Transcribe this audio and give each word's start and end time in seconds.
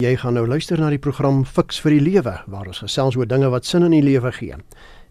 Jy 0.00 0.14
gaan 0.16 0.32
nou 0.32 0.46
luister 0.48 0.80
na 0.80 0.86
die 0.88 0.98
program 0.98 1.42
Fix 1.44 1.76
vir 1.84 1.92
die 1.92 2.00
Lewe 2.00 2.32
waar 2.48 2.68
ons 2.70 2.78
gesels 2.80 3.18
oor 3.20 3.26
dinge 3.28 3.50
wat 3.52 3.66
sin 3.68 3.84
in 3.84 3.92
die 3.92 4.00
lewe 4.00 4.30
gee. 4.32 4.56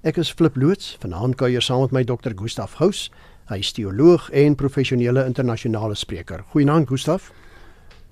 Ek 0.02 0.18
is 0.18 0.32
Flip 0.34 0.56
loods, 0.58 0.96
vanaand 1.04 1.38
kuier 1.38 1.62
saam 1.62 1.84
met 1.84 1.94
my 1.94 2.02
dokter 2.10 2.34
Gustaf 2.34 2.74
Gous. 2.80 3.04
Hy 3.52 3.60
is 3.62 3.70
teoloog 3.78 4.32
en 4.34 4.58
professionele 4.58 5.28
internasionale 5.30 5.94
spreker. 5.94 6.42
Goeienaand 6.56 6.90
Gustaf. 6.90 7.30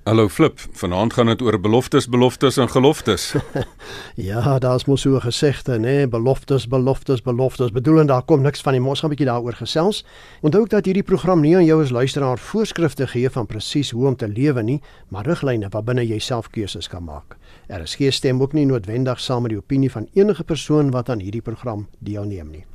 Hallo 0.08 0.28
Flip, 0.28 0.60
vanaand 0.72 1.14
gaan 1.14 1.26
dit 1.26 1.42
oor 1.42 1.60
beloftes, 1.60 2.06
beloftes 2.08 2.58
en 2.58 2.70
geloftes. 2.70 3.36
ja, 4.30 4.60
daar's 4.60 4.86
mos 4.86 5.02
so 5.02 5.20
gesegde, 5.20 5.76
nê, 5.76 5.80
nee? 5.80 6.08
beloftes, 6.08 6.68
beloftes, 6.68 7.22
beloftes. 7.22 7.74
Bedoelend 7.76 8.08
daar 8.08 8.24
kom 8.24 8.42
niks 8.42 8.62
van 8.64 8.78
die 8.78 8.82
mos 8.82 9.00
gaan 9.04 9.12
'n 9.12 9.16
bietjie 9.16 9.28
daaroor 9.28 9.58
gesels. 9.60 10.06
Onthou 10.42 10.62
ook 10.64 10.70
dat 10.70 10.86
hierdie 10.86 11.04
program 11.04 11.42
nie 11.42 11.56
aan 11.56 11.66
jou 11.66 11.82
as 11.84 11.92
luisteraar 11.92 12.40
voorskrifte 12.40 13.08
gee 13.08 13.30
van 13.30 13.46
presies 13.46 13.92
hoe 13.92 14.08
om 14.08 14.16
te 14.16 14.28
lewe 14.28 14.64
nie, 14.64 14.82
maar 15.08 15.26
riglyne 15.26 15.68
waarbinne 15.70 16.08
jy 16.08 16.20
self 16.20 16.50
keuses 16.50 16.88
kan 16.88 17.04
maak. 17.04 17.36
Er 17.68 17.82
is 17.82 17.96
geen 17.96 18.14
stem 18.14 18.42
ook 18.42 18.54
nie 18.54 18.66
noodwendig 18.66 19.20
saam 19.20 19.42
met 19.42 19.50
die 19.50 19.60
opinie 19.60 19.92
van 19.92 20.08
enige 20.14 20.44
persoon 20.44 20.92
wat 20.92 21.10
aan 21.10 21.20
hierdie 21.20 21.42
program 21.42 21.88
deelneem 22.00 22.48
nie. 22.52 22.66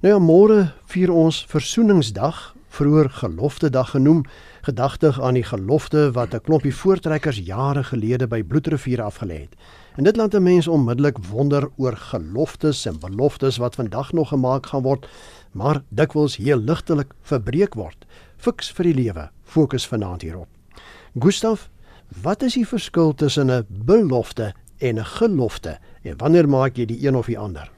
Nou 0.00 0.14
ja, 0.14 0.18
môre 0.18 0.74
vier 0.86 1.12
ons 1.12 1.44
Versoeningsdag, 1.48 2.54
vroeër 2.68 3.10
Gelofte 3.10 3.70
Dag 3.70 3.90
genoem 3.90 4.24
gedagtig 4.64 5.20
aan 5.20 5.34
die 5.34 5.44
gelofte 5.44 6.10
wat 6.12 6.34
'n 6.34 6.40
klompie 6.40 6.74
voortrekkers 6.74 7.38
jare 7.38 7.84
gelede 7.84 8.26
by 8.26 8.42
Bloedrivier 8.42 9.02
afgelê 9.02 9.38
het. 9.40 9.54
En 9.96 10.04
dit 10.04 10.16
laat 10.16 10.34
'n 10.34 10.42
mens 10.42 10.68
onmiddellik 10.68 11.18
wonder 11.18 11.68
oor 11.76 11.96
geloftes 11.96 12.86
en 12.86 12.98
beloftes 12.98 13.56
wat 13.56 13.74
vandag 13.74 14.12
nog 14.12 14.28
gemaak 14.28 14.66
gaan 14.66 14.82
word, 14.82 15.08
maar 15.52 15.82
dikwels 15.88 16.36
heel 16.36 16.58
ligtelik 16.58 17.12
verbreek 17.22 17.74
word. 17.74 18.06
Fiks 18.36 18.72
vir 18.72 18.84
die 18.84 18.94
lewe. 18.94 19.30
Fokus 19.42 19.86
vanaand 19.86 20.22
hierop. 20.22 20.48
Gustaf, 21.18 21.68
wat 22.22 22.42
is 22.42 22.54
die 22.54 22.66
verskil 22.66 23.14
tussen 23.14 23.50
'n 23.50 23.66
belofte 23.68 24.54
en 24.78 24.98
'n 24.98 25.04
gelofte 25.04 25.78
en 26.02 26.16
wanneer 26.16 26.48
maak 26.48 26.76
jy 26.76 26.84
die 26.84 27.06
een 27.06 27.16
of 27.16 27.26
die 27.26 27.38
ander? 27.38 27.73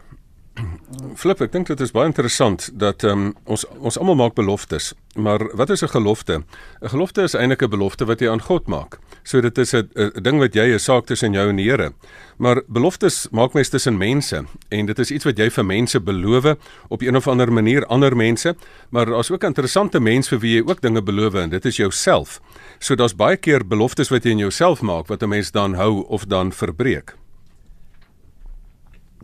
Flip, 1.16 1.40
ek 1.44 1.52
dink 1.52 1.68
dit 1.68 1.80
is 1.84 1.92
baie 1.92 2.08
interessant 2.08 2.70
dat 2.80 3.04
um, 3.04 3.30
ons 3.44 3.64
ons 3.76 3.98
almal 4.00 4.16
maak 4.16 4.36
beloftes, 4.38 4.92
maar 5.16 5.42
wat 5.56 5.70
is 5.70 5.82
'n 5.82 5.92
gelofte? 5.92 6.44
'n 6.80 6.88
Gelofte 6.88 7.22
is 7.22 7.34
eintlik 7.34 7.62
'n 7.62 7.70
belofte 7.70 8.04
wat 8.04 8.20
jy 8.20 8.30
aan 8.30 8.40
God 8.40 8.66
maak. 8.66 8.98
So 9.22 9.40
dit 9.40 9.58
is 9.58 9.74
'n 9.74 9.88
ding 10.22 10.38
wat 10.38 10.54
jy 10.54 10.72
'n 10.72 10.78
saak 10.78 11.06
tussen 11.06 11.32
jou 11.32 11.48
en 11.48 11.56
die 11.56 11.68
Here. 11.68 11.92
Maar 12.38 12.62
beloftes 12.68 13.28
maak 13.30 13.52
mens 13.54 13.68
tussen 13.68 13.98
mense 13.98 14.44
en 14.70 14.86
dit 14.86 14.98
is 14.98 15.10
iets 15.10 15.24
wat 15.24 15.38
jy 15.38 15.50
vir 15.50 15.64
mense 15.64 16.00
beloof 16.00 16.56
op 16.88 17.02
'n 17.02 17.16
of 17.16 17.28
ander 17.28 17.52
manier 17.52 17.86
ander 17.86 18.16
mense, 18.16 18.56
maar 18.90 19.06
daar's 19.06 19.30
ook 19.30 19.44
interessante 19.44 20.00
mense 20.00 20.28
vir 20.28 20.38
wie 20.38 20.56
jy 20.56 20.62
ook 20.66 20.80
dinge 20.80 21.02
beloof 21.02 21.34
en 21.34 21.50
dit 21.50 21.64
is 21.64 21.76
jouself. 21.76 22.40
So 22.78 22.94
daar's 22.94 23.16
baie 23.16 23.36
keer 23.36 23.66
beloftes 23.66 24.08
wat 24.08 24.24
jy 24.24 24.30
in 24.30 24.38
jouself 24.38 24.80
maak 24.82 25.08
wat 25.08 25.22
'n 25.22 25.28
mens 25.28 25.50
dan 25.50 25.74
hou 25.74 26.04
of 26.08 26.26
dan 26.26 26.52
verbreek. 26.52 27.16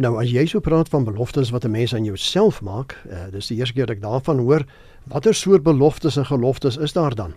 Nou 0.01 0.17
as 0.21 0.31
jy 0.33 0.47
so 0.48 0.61
praat 0.61 0.89
van 0.89 1.05
beloftes 1.05 1.51
wat 1.51 1.65
'n 1.65 1.71
mens 1.71 1.95
aan 1.95 2.05
jouself 2.05 2.62
maak, 2.62 2.97
uh, 3.11 3.31
dis 3.31 3.47
die 3.47 3.59
eerste 3.59 3.75
keer 3.75 3.87
dat 3.87 3.97
ek 3.97 4.03
daarvan 4.03 4.39
hoor, 4.39 4.65
watter 5.05 5.35
soort 5.35 5.62
beloftes 5.62 6.17
en 6.17 6.27
geloftes 6.27 6.77
is 6.77 6.93
daar 6.93 7.15
dan? 7.15 7.35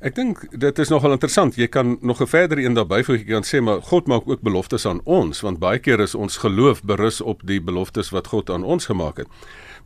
Ek 0.00 0.14
dink 0.14 0.42
dit 0.60 0.78
is 0.78 0.88
nogal 0.88 1.14
interessant. 1.16 1.54
Jy 1.56 1.66
kan 1.66 1.98
nog 2.00 2.20
'n 2.20 2.26
verder 2.26 2.58
een 2.58 2.74
daarby 2.74 3.02
voeg. 3.02 3.18
Jy 3.18 3.32
kan 3.32 3.44
sê 3.44 3.62
maar 3.62 3.82
God 3.82 4.06
maak 4.06 4.28
ook 4.28 4.40
beloftes 4.40 4.86
aan 4.86 5.00
ons, 5.04 5.40
want 5.40 5.58
baie 5.58 5.78
keer 5.78 6.00
is 6.00 6.14
ons 6.14 6.36
geloof 6.36 6.82
berus 6.82 7.20
op 7.20 7.40
die 7.44 7.60
beloftes 7.60 8.10
wat 8.10 8.26
God 8.26 8.50
aan 8.50 8.64
ons 8.64 8.86
gemaak 8.86 9.16
het. 9.16 9.26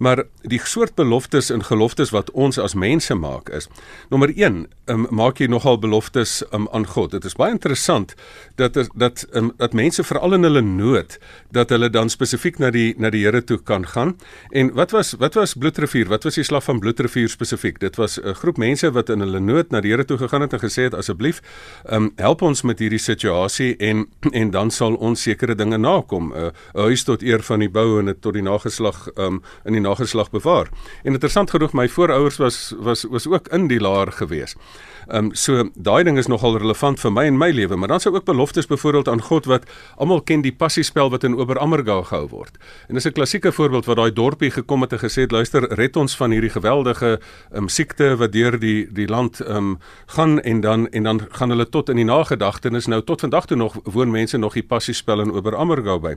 Maar 0.00 0.22
die 0.48 0.60
soort 0.64 0.94
beloftes 0.94 1.50
en 1.50 1.64
geloftes 1.64 2.10
wat 2.10 2.30
ons 2.30 2.58
as 2.58 2.74
mense 2.74 3.14
maak 3.14 3.50
is 3.52 3.68
nommer 4.08 4.32
1, 4.32 4.44
um, 4.46 4.66
ehm, 4.88 5.02
maak 5.14 5.42
jy 5.42 5.46
nogal 5.52 5.76
beloftes 5.78 6.40
um, 6.56 6.68
aan 6.72 6.86
God. 6.88 7.10
Dit 7.12 7.26
is 7.28 7.36
baie 7.36 7.52
interessant 7.52 8.14
dat 8.56 8.76
is, 8.80 8.88
dat 8.94 9.26
um, 9.36 9.52
dat 9.60 9.76
mense 9.76 10.04
veral 10.04 10.38
in 10.38 10.48
hulle 10.48 10.62
nood 10.64 11.18
dat 11.52 11.68
hulle 11.74 11.90
dan 11.92 12.08
spesifiek 12.08 12.58
na 12.58 12.70
die 12.72 12.94
na 12.96 13.10
die 13.12 13.20
Here 13.20 13.42
toe 13.44 13.58
kan 13.58 13.84
gaan. 13.86 14.14
En 14.50 14.72
wat 14.74 14.94
was 14.96 15.12
wat 15.20 15.36
was 15.36 15.54
Bloedrivier? 15.54 16.08
Wat 16.08 16.24
was 16.24 16.40
die 16.40 16.46
slag 16.48 16.64
van 16.64 16.80
Bloedrivier 16.80 17.28
spesifiek? 17.28 17.78
Dit 17.80 17.96
was 18.00 18.16
'n 18.16 18.34
groep 18.34 18.56
mense 18.56 18.90
wat 18.90 19.10
in 19.10 19.20
hulle 19.20 19.40
nood 19.40 19.70
na 19.70 19.80
die 19.80 19.90
Here 19.90 20.05
toe 20.05 20.18
gegaan 20.18 20.40
het 20.40 20.52
en 20.52 20.60
gesê 20.60 20.89
het 20.89 20.94
asseblief, 20.94 21.42
um, 21.90 22.12
help 22.16 22.42
ons 22.42 22.62
met 22.62 22.78
hierdie 22.78 22.98
situasie 22.98 23.77
en 23.77 24.08
en 24.33 24.50
dan 24.50 24.70
sal 24.70 24.94
ons 24.94 25.22
sekere 25.22 25.55
dinge 25.55 25.78
nakom. 25.78 26.33
'n 26.33 26.52
uh, 26.74 26.84
Huis 26.84 27.05
tot 27.05 27.22
eer 27.22 27.42
van 27.42 27.58
die 27.58 27.70
bou 27.70 27.98
en 27.98 28.06
dit 28.06 28.20
tot 28.22 28.33
die 28.33 28.42
nageslag 28.42 29.08
um, 29.16 29.42
in 29.64 29.72
die 29.72 29.89
nageslag 29.90 30.30
bewaar. 30.30 30.68
En 31.02 31.12
interessant 31.12 31.51
genoeg 31.51 31.73
my 31.73 31.89
voorouers 31.89 32.36
was 32.36 32.74
was 32.78 33.05
was 33.11 33.27
ook 33.27 33.48
in 33.48 33.67
die 33.67 33.80
laar 33.80 34.12
gewees. 34.12 34.56
Ehm 35.10 35.24
um, 35.24 35.34
so 35.34 35.64
daai 35.74 36.04
ding 36.04 36.18
is 36.18 36.28
nogal 36.30 36.54
relevant 36.58 37.00
vir 37.02 37.10
my 37.10 37.24
en 37.26 37.38
my 37.38 37.48
lewe, 37.50 37.76
maar 37.76 37.88
dan 37.90 38.00
sou 38.00 38.12
ook 38.14 38.24
beloftes 38.24 38.66
byvoorbeeld 38.70 39.08
aan 39.08 39.22
God 39.22 39.44
wat 39.50 39.64
almal 39.96 40.20
ken 40.22 40.44
die 40.44 40.52
passiespel 40.52 41.10
wat 41.10 41.24
in 41.26 41.34
Oberammerga 41.34 41.96
gehou 42.02 42.28
word. 42.28 42.58
En 42.88 42.94
dis 42.94 43.06
'n 43.06 43.12
klassieke 43.12 43.52
voorbeeld 43.52 43.84
wat 43.84 43.96
daai 43.96 44.12
dorpie 44.12 44.50
gekom 44.50 44.80
het 44.80 44.92
en 44.92 44.98
gesê 44.98 45.20
het 45.26 45.30
luister, 45.30 45.66
red 45.74 45.96
ons 45.96 46.16
van 46.16 46.30
hierdie 46.30 46.50
geweldige 46.50 47.18
ehm 47.50 47.62
um, 47.62 47.68
siekte 47.68 48.16
wat 48.16 48.32
deur 48.32 48.58
die 48.58 48.86
die 48.92 49.08
land 49.08 49.40
ehm 49.40 49.56
um, 49.56 49.78
gaan 50.06 50.40
en 50.40 50.60
dan 50.60 50.88
en 50.88 51.02
dan 51.02 51.20
gaan 51.30 51.50
hulle 51.50 51.68
tot 51.68 51.88
in 51.88 51.96
die 51.96 52.04
nagedagtenis 52.04 52.86
nou 52.86 53.02
tot 53.02 53.20
vandag 53.20 53.46
toe 53.46 53.56
nog 53.56 53.74
woon 53.84 54.10
mense 54.10 54.38
nog 54.38 54.52
die 54.52 54.62
passiespel 54.62 55.20
in 55.20 55.32
Oberammerga 55.32 55.98
by. 55.98 56.14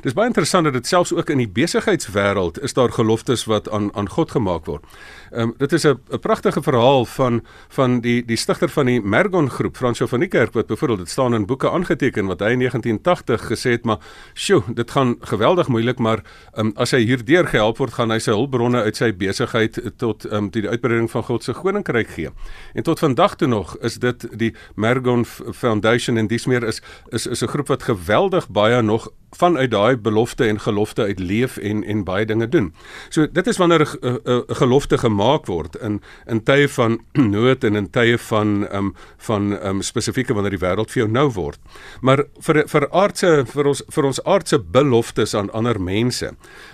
Dis 0.00 0.12
baie 0.12 0.26
interessant 0.26 0.64
dat 0.64 0.72
dit 0.72 0.86
selfs 0.86 1.12
ook 1.12 1.30
in 1.30 1.38
die 1.38 1.48
besigheidswêreld 1.48 2.62
is 2.62 2.72
daar 2.72 2.92
geloftes 2.92 3.44
wat 3.44 3.70
aan 3.70 3.94
aan 3.94 4.08
God 4.08 4.30
gemaak 4.30 4.64
word. 4.64 4.84
Ehm 5.30 5.42
um, 5.42 5.54
dit 5.56 5.72
is 5.72 5.84
'n 5.86 6.00
'n 6.10 6.18
pragtige 6.18 6.62
verhaal 6.62 7.04
van 7.04 7.44
van 7.68 8.00
die 8.00 8.24
die 8.24 8.36
stigter 8.36 8.68
van 8.68 8.86
die 8.86 9.00
Mergon 9.00 9.50
groep, 9.50 9.76
Fransjo 9.76 10.06
van 10.06 10.20
die 10.20 10.28
Kerk 10.28 10.52
wat 10.52 10.66
byvoorbeeld 10.66 10.98
dit 10.98 11.08
staan 11.08 11.34
in 11.34 11.46
boeke 11.46 11.70
aangeteken 11.70 12.26
wat 12.26 12.40
hy 12.40 12.50
in 12.50 12.58
1980 12.58 13.46
gesê 13.46 13.70
het, 13.70 13.84
maar 13.84 13.98
sjoe, 14.34 14.62
dit 14.74 14.90
gaan 14.90 15.16
geweldig 15.20 15.68
moeilik, 15.68 15.98
maar 15.98 16.22
um, 16.56 16.72
as 16.74 16.90
hy 16.90 17.04
hierdeur 17.04 17.46
gehelp 17.46 17.78
word, 17.78 17.92
gaan 17.92 18.10
hy 18.10 18.18
sy 18.18 18.30
hulpbronne 18.30 18.82
uit 18.82 18.96
sy 18.96 19.12
besigheid 19.16 19.80
tot 19.96 20.32
um, 20.32 20.50
die 20.50 20.68
uitbreiding 20.68 21.10
van 21.10 21.22
God 21.22 21.44
se 21.44 21.52
koninkryk 21.52 22.08
gee. 22.08 22.30
En 22.74 22.82
tot 22.82 22.98
vandag 22.98 23.36
toe 23.36 23.48
nog 23.48 23.76
is 23.78 23.94
dit 23.94 24.26
die 24.38 24.54
Mergon 24.74 25.24
Foundation 25.52 26.16
en 26.16 26.26
dis 26.26 26.46
meer 26.46 26.62
is 26.64 26.82
is 27.08 27.26
is 27.26 27.42
'n 27.42 27.48
groep 27.48 27.68
wat 27.68 27.82
geweldig 27.82 28.48
baie 28.48 28.82
nog 28.82 29.08
vanuit 29.30 29.70
daai 29.70 29.96
belofte 29.96 30.46
en 30.46 30.60
gelofte 30.60 31.02
uit 31.02 31.18
leef 31.18 31.56
en 31.56 31.84
en 31.84 32.04
baie 32.04 32.26
dinge 32.26 32.48
doen. 32.48 32.72
So 33.08 33.26
dit 33.32 33.46
is 33.46 33.56
wanneer 33.56 33.86
'n 33.86 34.18
'n 34.24 34.54
gelofte 34.54 34.98
gemaak 34.98 35.46
word 35.46 35.76
in 35.76 36.00
in 36.26 36.42
tye 36.42 36.68
van 36.68 37.00
nood 37.36 37.64
en 37.64 37.76
in 37.76 37.90
tye 37.90 38.18
van 38.18 38.74
um 38.74 38.94
van 39.16 39.66
um 39.66 39.82
spesifieke 39.82 40.34
wanneer 40.34 40.58
die 40.58 40.66
wêreld 40.66 40.90
vir 40.90 41.02
jou 41.02 41.10
nou 41.10 41.30
word. 41.30 41.58
Maar 42.00 42.24
vir 42.40 42.68
vir 42.68 42.90
aardse 42.90 43.44
vir 43.46 43.66
ons 43.66 43.82
vir 43.88 44.04
ons 44.04 44.24
aardse 44.24 44.58
beloftes 44.58 45.34
aan 45.34 45.50
ander 45.50 45.80
mense. 45.80 46.30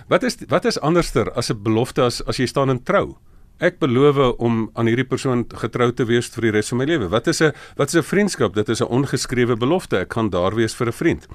Wat 0.07 0.23
is 0.23 0.37
wat 0.47 0.65
is 0.65 0.79
anderster 0.79 1.31
as 1.31 1.49
'n 1.49 1.63
belofte 1.63 2.01
as 2.01 2.21
as 2.25 2.37
jy 2.37 2.45
staan 2.45 2.69
in 2.69 2.83
trou? 2.83 3.17
Ek 3.57 3.79
beloof 3.79 4.37
om 4.37 4.69
aan 4.73 4.85
hierdie 4.85 5.07
persoon 5.07 5.45
getrou 5.49 5.91
te 5.91 6.05
wees 6.05 6.29
vir 6.29 6.41
die 6.41 6.51
res 6.51 6.69
van 6.69 6.77
my 6.77 6.85
lewe. 6.85 7.09
Wat 7.09 7.27
is 7.27 7.41
'n 7.41 7.53
wat 7.75 7.87
is 7.87 7.95
'n 7.95 8.03
vriendskap? 8.03 8.53
Dit 8.53 8.69
is 8.69 8.81
'n 8.81 8.89
ongeskrewe 8.89 9.57
belofte. 9.57 9.97
Ek 9.97 10.09
kan 10.09 10.29
daar 10.29 10.53
wees 10.55 10.75
vir 10.75 10.87
'n 10.87 10.93
vriend. 10.93 11.27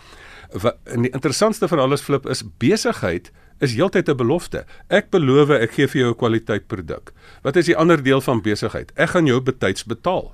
Wat 0.52 0.76
die 0.84 1.10
interessantste 1.10 1.68
van 1.68 1.78
alles 1.78 2.00
flip 2.00 2.26
is 2.26 2.44
besigheid 2.58 3.30
is 3.58 3.74
heeltyd 3.74 4.08
'n 4.08 4.16
belofte. 4.16 4.64
Ek 4.88 5.10
beloof 5.10 5.50
ek 5.50 5.72
gee 5.72 5.86
vir 5.86 6.00
jou 6.00 6.10
'n 6.10 6.16
kwaliteit 6.16 6.66
produk. 6.66 7.12
Wat 7.42 7.56
is 7.56 7.66
die 7.66 7.76
ander 7.76 8.02
deel 8.02 8.20
van 8.20 8.42
besigheid? 8.42 8.92
Ek 8.94 9.08
gaan 9.08 9.26
jou 9.26 9.40
betyds 9.40 9.84
betaal. 9.84 10.32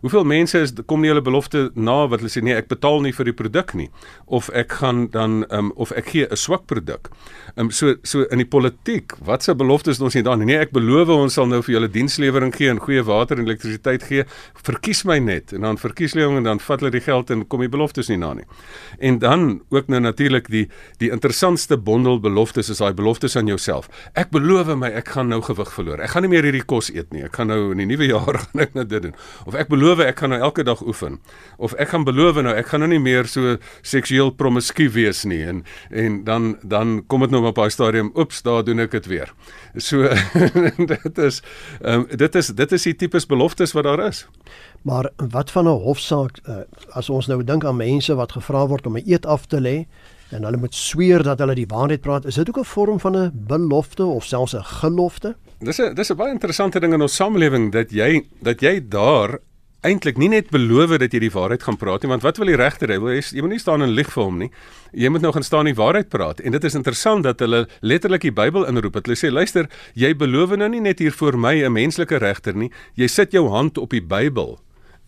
Hoeveel 0.00 0.24
mense 0.24 0.58
is 0.58 0.72
kom 0.86 1.00
nie 1.00 1.10
hulle 1.10 1.22
belofte 1.22 1.70
na 1.74 2.06
wat 2.06 2.20
hulle 2.22 2.30
sê 2.30 2.42
nee, 2.42 2.54
ek 2.54 2.68
betaal 2.70 3.00
nie 3.00 3.12
vir 3.12 3.24
die 3.24 3.34
produk 3.34 3.74
nie 3.74 3.88
of 4.26 4.48
ek 4.54 4.72
gaan 4.72 5.08
dan 5.10 5.44
um, 5.50 5.72
of 5.74 5.90
ek 5.90 6.12
gee 6.14 6.26
'n 6.30 6.36
swak 6.36 6.66
produk. 6.66 7.10
Um, 7.58 7.70
so 7.74 7.96
so 8.06 8.22
in 8.30 8.38
die 8.38 8.46
politiek, 8.46 9.16
wat 9.26 9.42
se 9.42 9.54
beloftes 9.58 9.98
ons 9.98 10.14
nie 10.14 10.22
dan 10.22 10.44
nee, 10.46 10.58
ek 10.62 10.70
beloof 10.76 11.10
ons 11.10 11.34
sal 11.34 11.48
nou 11.50 11.58
vir 11.66 11.74
julle 11.74 11.88
dienslewering 11.90 12.52
gee 12.54 12.70
en 12.70 12.78
goeie 12.78 13.02
water 13.02 13.40
en 13.40 13.48
elektrisiteit 13.48 14.04
gee. 14.06 14.24
Verkies 14.62 15.02
my 15.08 15.16
net 15.18 15.50
en 15.56 15.66
dan 15.66 15.80
verkies 15.80 16.14
hulle 16.14 16.38
en 16.38 16.46
dan 16.46 16.62
vat 16.62 16.84
hulle 16.84 16.92
die 16.94 17.02
geld 17.02 17.32
en 17.34 17.42
kom 17.50 17.64
die 17.64 17.70
beloftes 17.72 18.12
nie 18.12 18.18
na 18.22 18.30
nie. 18.38 18.46
En 19.02 19.18
dan 19.18 19.48
ook 19.74 19.90
nou 19.90 19.98
natuurlik 20.04 20.46
die 20.54 20.68
die 21.02 21.10
interessantste 21.10 21.80
bondel 21.82 22.20
beloftes 22.22 22.70
is 22.70 22.78
daai 22.78 22.94
beloftes 22.94 23.34
aan 23.36 23.50
jouself. 23.50 23.90
Ek 24.14 24.30
beloof 24.30 24.70
my 24.78 24.92
ek 25.00 25.10
gaan 25.16 25.32
nou 25.32 25.40
gewig 25.42 25.74
verloor. 25.74 26.04
Ek 26.04 26.14
gaan 26.14 26.28
nie 26.28 26.32
meer 26.36 26.46
hierdie 26.46 26.62
kos 26.62 26.92
eet 26.94 27.10
nie. 27.10 27.24
Ek 27.26 27.34
gaan 27.40 27.50
nou 27.50 27.72
in 27.72 27.82
die 27.82 27.88
nuwe 27.90 28.06
jaar 28.14 28.38
gaan 28.44 28.64
ek 28.68 28.78
nou 28.78 28.86
dit 28.86 29.08
doen. 29.08 29.18
Of 29.50 29.58
ek 29.58 29.72
beloof 29.74 30.04
ek 30.06 30.22
gaan 30.22 30.36
nou 30.36 30.40
elke 30.46 30.62
dag 30.62 30.78
oefen 30.86 31.18
of 31.58 31.74
ek 31.74 31.90
gaan 31.90 32.06
beloof 32.06 32.38
nou 32.38 32.54
ek 32.54 32.70
gaan 32.70 32.86
nou 32.86 32.92
nie 32.94 33.02
meer 33.02 33.26
so 33.26 33.56
seksueel 33.82 34.30
promiskuur 34.38 34.94
wees 34.94 35.24
nie 35.26 35.42
en 35.42 35.64
en 35.90 36.22
dan 36.24 36.54
dan 36.62 37.00
kom 37.10 37.26
dit 37.26 37.34
nou 37.34 37.47
op 37.48 37.58
daai 37.58 37.70
stadium 37.70 38.10
oeps 38.14 38.42
daar 38.46 38.64
doen 38.64 38.84
ek 38.84 38.94
dit 38.96 39.06
weer. 39.10 39.32
So 39.76 40.08
dit 40.92 41.18
is 41.18 41.42
um, 41.80 42.06
dit 42.10 42.34
is 42.34 42.52
dit 42.60 42.72
is 42.72 42.86
die 42.90 42.94
tipes 42.96 43.26
beloftes 43.26 43.74
wat 43.76 43.88
daar 43.88 44.04
is. 44.06 44.26
Maar 44.82 45.10
wat 45.32 45.50
van 45.50 45.68
'n 45.68 45.82
hofsaak 45.84 46.38
uh, 46.48 46.62
as 46.92 47.10
ons 47.10 47.26
nou 47.26 47.42
dink 47.44 47.64
aan 47.64 47.76
mense 47.76 48.14
wat 48.14 48.32
gevra 48.32 48.66
word 48.66 48.86
om 48.86 48.96
'n 48.96 49.04
eed 49.06 49.26
af 49.26 49.46
te 49.46 49.60
lê 49.60 49.86
en 50.30 50.44
hulle 50.44 50.56
moet 50.56 50.74
sweer 50.74 51.22
dat 51.22 51.38
hulle 51.38 51.54
die 51.54 51.66
waarheid 51.68 52.00
praat, 52.00 52.26
is 52.26 52.34
dit 52.34 52.48
ook 52.48 52.58
'n 52.58 52.64
vorm 52.64 53.00
van 53.00 53.16
'n 53.16 53.32
belofte 53.34 54.04
of 54.04 54.24
selfs 54.24 54.54
'n 54.54 54.64
gelofte? 54.64 55.36
Dis 55.58 55.80
'n 55.80 55.94
dis 55.94 56.10
'n 56.10 56.16
baie 56.16 56.32
interessante 56.32 56.80
ding 56.80 56.92
in 56.92 57.02
ons 57.02 57.14
samelewing 57.14 57.72
dat 57.72 57.90
jy 57.90 58.26
dat 58.40 58.60
jy 58.60 58.88
daar 58.88 59.38
eintlik 59.86 60.18
nie 60.18 60.28
net 60.32 60.50
beloof 60.50 60.96
dat 60.98 61.12
jy 61.14 61.20
die 61.22 61.32
waarheid 61.32 61.62
gaan 61.62 61.78
praat 61.78 62.02
nie, 62.02 62.10
want 62.10 62.24
wat 62.26 62.38
wil 62.40 62.50
die 62.50 62.58
regter 62.58 62.90
hê? 62.90 62.98
Jy 62.98 63.42
moet 63.44 63.54
nie 63.54 63.62
staan 63.62 63.82
en 63.82 63.94
lieg 63.94 64.10
vir 64.10 64.24
hom 64.24 64.38
nie. 64.42 64.50
Jy 64.92 65.10
moet 65.12 65.22
nou 65.22 65.32
gaan 65.32 65.46
staan 65.46 65.66
en 65.66 65.74
die 65.74 65.78
waarheid 65.78 66.08
praat. 66.10 66.40
En 66.40 66.52
dit 66.52 66.64
is 66.64 66.74
interessant 66.74 67.22
dat 67.26 67.40
hulle 67.44 67.66
letterlik 67.80 68.26
die 68.26 68.34
Bybel 68.34 68.66
inroep. 68.66 68.98
Hulle 68.98 69.16
sê, 69.16 69.30
"Luister, 69.30 69.68
jy 69.94 70.14
beloof 70.14 70.56
nou 70.56 70.68
nie 70.68 70.80
net 70.80 70.98
hier 70.98 71.12
voor 71.12 71.38
my 71.38 71.62
'n 71.64 71.72
menslike 71.72 72.18
regter 72.18 72.54
nie. 72.56 72.70
Jy 72.96 73.06
sit 73.06 73.32
jou 73.32 73.48
hand 73.48 73.78
op 73.78 73.90
die 73.90 74.02
Bybel 74.02 74.58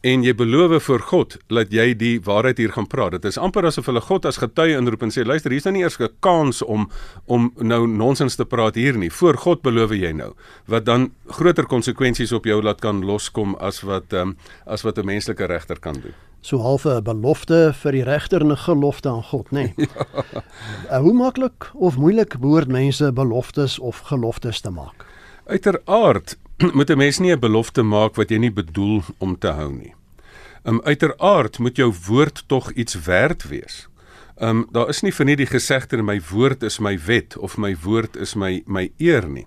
en 0.06 0.22
jy 0.24 0.32
beloof 0.32 0.86
vir 0.86 1.02
God 1.10 1.36
dat 1.52 1.72
jy 1.74 1.90
die 1.98 2.14
waarheid 2.24 2.60
hier 2.62 2.72
gaan 2.72 2.88
praat. 2.88 3.18
Dit 3.18 3.26
is 3.28 3.38
amper 3.40 3.66
asof 3.68 3.90
hulle 3.90 4.00
God 4.00 4.24
as 4.28 4.40
getuie 4.40 4.78
inroep 4.78 5.02
en 5.04 5.12
sê 5.12 5.26
luister, 5.26 5.52
hier's 5.52 5.66
nou 5.68 5.74
nie 5.76 5.82
eers 5.84 6.00
'n 6.00 6.08
kans 6.20 6.62
om 6.62 6.88
om 7.26 7.52
nou 7.60 7.86
nonsens 7.86 8.36
te 8.36 8.44
praat 8.44 8.74
hier 8.74 8.96
nie. 8.96 9.10
Voor 9.10 9.36
God 9.36 9.62
beloof 9.62 9.90
jy 9.90 10.12
nou 10.12 10.32
wat 10.66 10.84
dan 10.84 11.12
groter 11.28 11.66
konsekwensies 11.66 12.32
op 12.32 12.44
jou 12.44 12.62
laat 12.62 12.80
kan 12.80 13.04
loskom 13.04 13.54
as 13.60 13.82
wat 13.82 14.12
um, 14.12 14.36
as 14.66 14.82
wat 14.82 14.98
'n 14.98 15.06
menslike 15.06 15.46
regter 15.46 15.78
kan 15.78 15.94
doen. 15.94 16.14
So 16.40 16.58
half 16.58 16.86
'n 16.86 17.02
belofte 17.02 17.74
vir 17.74 17.92
die 17.92 18.04
regter 18.04 18.40
en 18.40 18.52
'n 18.52 18.56
gelofte 18.56 19.08
aan 19.08 19.22
God, 19.22 19.50
nê. 19.50 19.74
Nee. 19.74 19.74
ja. 20.88 21.00
Hoe 21.00 21.12
maklik 21.12 21.70
of 21.74 21.96
moeilik 21.96 22.38
behoort 22.40 22.68
mense 22.68 23.12
beloftes 23.12 23.78
of 23.78 23.98
geloftes 23.98 24.60
te 24.60 24.70
maak? 24.70 25.04
Uiteraard 25.46 26.38
moet 26.76 26.90
'n 26.90 26.96
mens 26.96 27.18
nie 27.18 27.32
'n 27.32 27.38
belofte 27.38 27.82
maak 27.82 28.14
wat 28.14 28.30
jy 28.30 28.38
nie 28.38 28.52
bedoel 28.52 29.02
om 29.18 29.38
te 29.38 29.48
hou 29.48 29.72
nie. 29.72 29.94
Um 30.64 30.80
uiteraard 30.84 31.58
moet 31.58 31.76
jou 31.76 31.94
woord 32.06 32.44
tog 32.46 32.72
iets 32.72 32.94
werd 32.94 33.48
wees. 33.48 33.88
Um 34.36 34.66
daar 34.72 34.88
is 34.88 35.00
nie 35.00 35.12
vir 35.12 35.26
nie 35.26 35.36
die 35.36 35.46
gesegde 35.46 36.02
my 36.02 36.20
woord 36.30 36.62
is 36.62 36.78
my 36.78 36.98
wet 37.06 37.36
of 37.36 37.56
my 37.56 37.76
woord 37.82 38.16
is 38.16 38.34
my 38.34 38.62
my 38.66 38.92
eer 38.98 39.28
nie. 39.28 39.46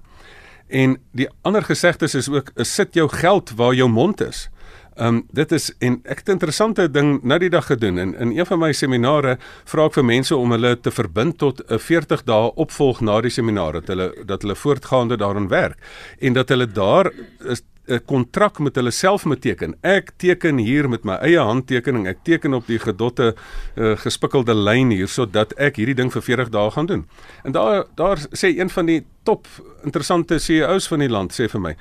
En 0.67 0.97
die 1.11 1.29
ander 1.41 1.63
gesegdes 1.63 2.15
is 2.15 2.29
ook 2.29 2.51
sit 2.55 2.93
jou 2.93 3.09
geld 3.09 3.51
waar 3.55 3.73
jou 3.73 3.89
mond 3.89 4.21
is. 4.21 4.49
Ehm 4.95 5.07
um, 5.07 5.23
dit 5.31 5.51
is 5.51 5.71
en 5.79 5.99
ek 6.03 6.17
het 6.17 6.27
'n 6.27 6.31
interessante 6.31 6.91
ding 6.91 7.23
nou 7.23 7.39
die 7.39 7.49
dag 7.49 7.65
gedoen 7.65 7.97
in 7.97 8.15
in 8.15 8.37
een 8.37 8.45
van 8.45 8.59
my 8.59 8.71
seminare 8.71 9.37
vra 9.65 9.85
ek 9.85 9.93
vir 9.93 10.05
mense 10.05 10.35
om 10.35 10.51
hulle 10.51 10.79
te 10.79 10.91
verbind 10.91 11.37
tot 11.37 11.61
'n 11.69 11.79
40 11.79 12.23
dae 12.23 12.51
opvolg 12.55 13.01
na 13.01 13.21
die 13.21 13.29
seminar 13.29 13.73
dat 13.73 13.87
hulle 13.87 14.13
dat 14.25 14.41
hulle 14.41 14.55
voortgaande 14.55 15.17
daarin 15.17 15.47
werk 15.47 15.77
en 16.19 16.33
dat 16.33 16.49
hulle 16.49 16.67
daar 16.67 17.11
is 17.45 17.63
'n 17.87 17.99
kontrak 18.05 18.59
met 18.59 18.75
hulle 18.75 18.91
self 18.91 19.25
moet 19.25 19.41
teken. 19.41 19.75
Ek 19.81 20.11
teken 20.17 20.57
hier 20.57 20.89
met 20.89 21.03
my 21.03 21.13
eie 21.13 21.39
handtekening. 21.39 22.07
Ek 22.07 22.23
teken 22.23 22.53
op 22.53 22.67
die 22.67 22.79
gedotte 22.79 23.35
uh, 23.75 23.97
gespikkelde 23.97 24.55
lyn 24.55 24.89
hier 24.89 25.07
sodat 25.07 25.53
ek 25.59 25.75
hierdie 25.75 25.95
ding 25.95 26.11
vir 26.11 26.21
40 26.21 26.49
dae 26.49 26.71
gaan 26.71 26.85
doen. 26.85 27.05
En 27.43 27.51
daar 27.51 27.85
daar 27.95 28.17
sê 28.31 28.55
een 28.55 28.69
van 28.69 28.85
die 28.85 29.03
top 29.23 29.47
interessante 29.83 30.39
CEO's 30.39 30.87
van 30.87 30.99
die 30.99 31.09
land 31.09 31.33
sê 31.33 31.49
vir 31.49 31.59
my 31.61 31.75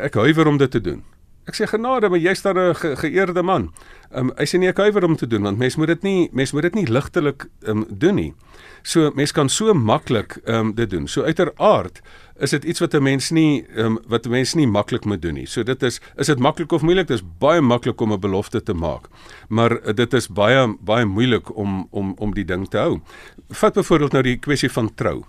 ek 0.00 0.14
huiwer 0.14 0.46
om 0.46 0.56
dit 0.56 0.70
te 0.70 0.80
doen. 0.80 1.04
Ek 1.46 1.54
sê 1.54 1.66
genade, 1.70 2.08
maar 2.10 2.18
jy's 2.18 2.42
dan 2.42 2.58
'n 2.58 2.74
ge 2.74 2.96
geëerde 2.96 3.42
man. 3.42 3.70
Ehm 4.10 4.30
um, 4.30 4.32
hy 4.36 4.46
sê 4.46 4.58
nee, 4.58 4.68
ek 4.68 4.78
huiwer 4.78 5.04
om 5.04 5.16
te 5.16 5.26
doen 5.26 5.42
want 5.42 5.58
mens 5.58 5.76
moet 5.76 5.86
dit 5.86 6.02
nie 6.02 6.28
mens 6.32 6.52
moet 6.52 6.62
dit 6.62 6.74
nie 6.74 6.86
ligtelik 6.86 7.46
ehm 7.62 7.78
um, 7.78 7.86
doen 7.88 8.14
nie. 8.14 8.34
So 8.82 9.10
mens 9.14 9.32
kan 9.32 9.48
so 9.48 9.74
maklik 9.74 10.40
ehm 10.44 10.58
um, 10.58 10.74
dit 10.74 10.90
doen. 10.90 11.06
So 11.08 11.22
uiteraard 11.22 12.02
is 12.38 12.50
dit 12.50 12.64
iets 12.64 12.80
wat 12.80 12.94
'n 12.94 13.02
mens 13.02 13.30
nie 13.30 13.66
ehm 13.76 13.86
um, 13.86 13.98
wat 14.08 14.26
'n 14.26 14.30
mens 14.30 14.54
nie 14.54 14.66
maklik 14.66 15.04
moet 15.04 15.22
doen 15.22 15.34
nie. 15.34 15.46
So 15.46 15.62
dit 15.62 15.82
is 15.82 16.00
is 16.16 16.26
dit 16.26 16.38
maklik 16.38 16.72
of 16.72 16.82
moeilik? 16.82 17.06
Dit 17.06 17.16
is 17.16 17.24
baie 17.38 17.60
maklik 17.60 18.00
om 18.00 18.12
'n 18.12 18.20
belofte 18.20 18.62
te 18.62 18.74
maak. 18.74 19.08
Maar 19.48 19.94
dit 19.94 20.12
is 20.14 20.28
baie 20.28 20.76
baie 20.80 21.04
moeilik 21.04 21.56
om 21.56 21.86
om 21.90 22.14
om 22.18 22.34
die 22.34 22.44
ding 22.44 22.68
te 22.68 22.78
hou. 22.78 23.00
Vat 23.48 23.74
byvoorbeeld 23.74 24.12
nou 24.12 24.22
die 24.22 24.38
kwessie 24.38 24.70
van 24.70 24.94
trou. 24.94 25.24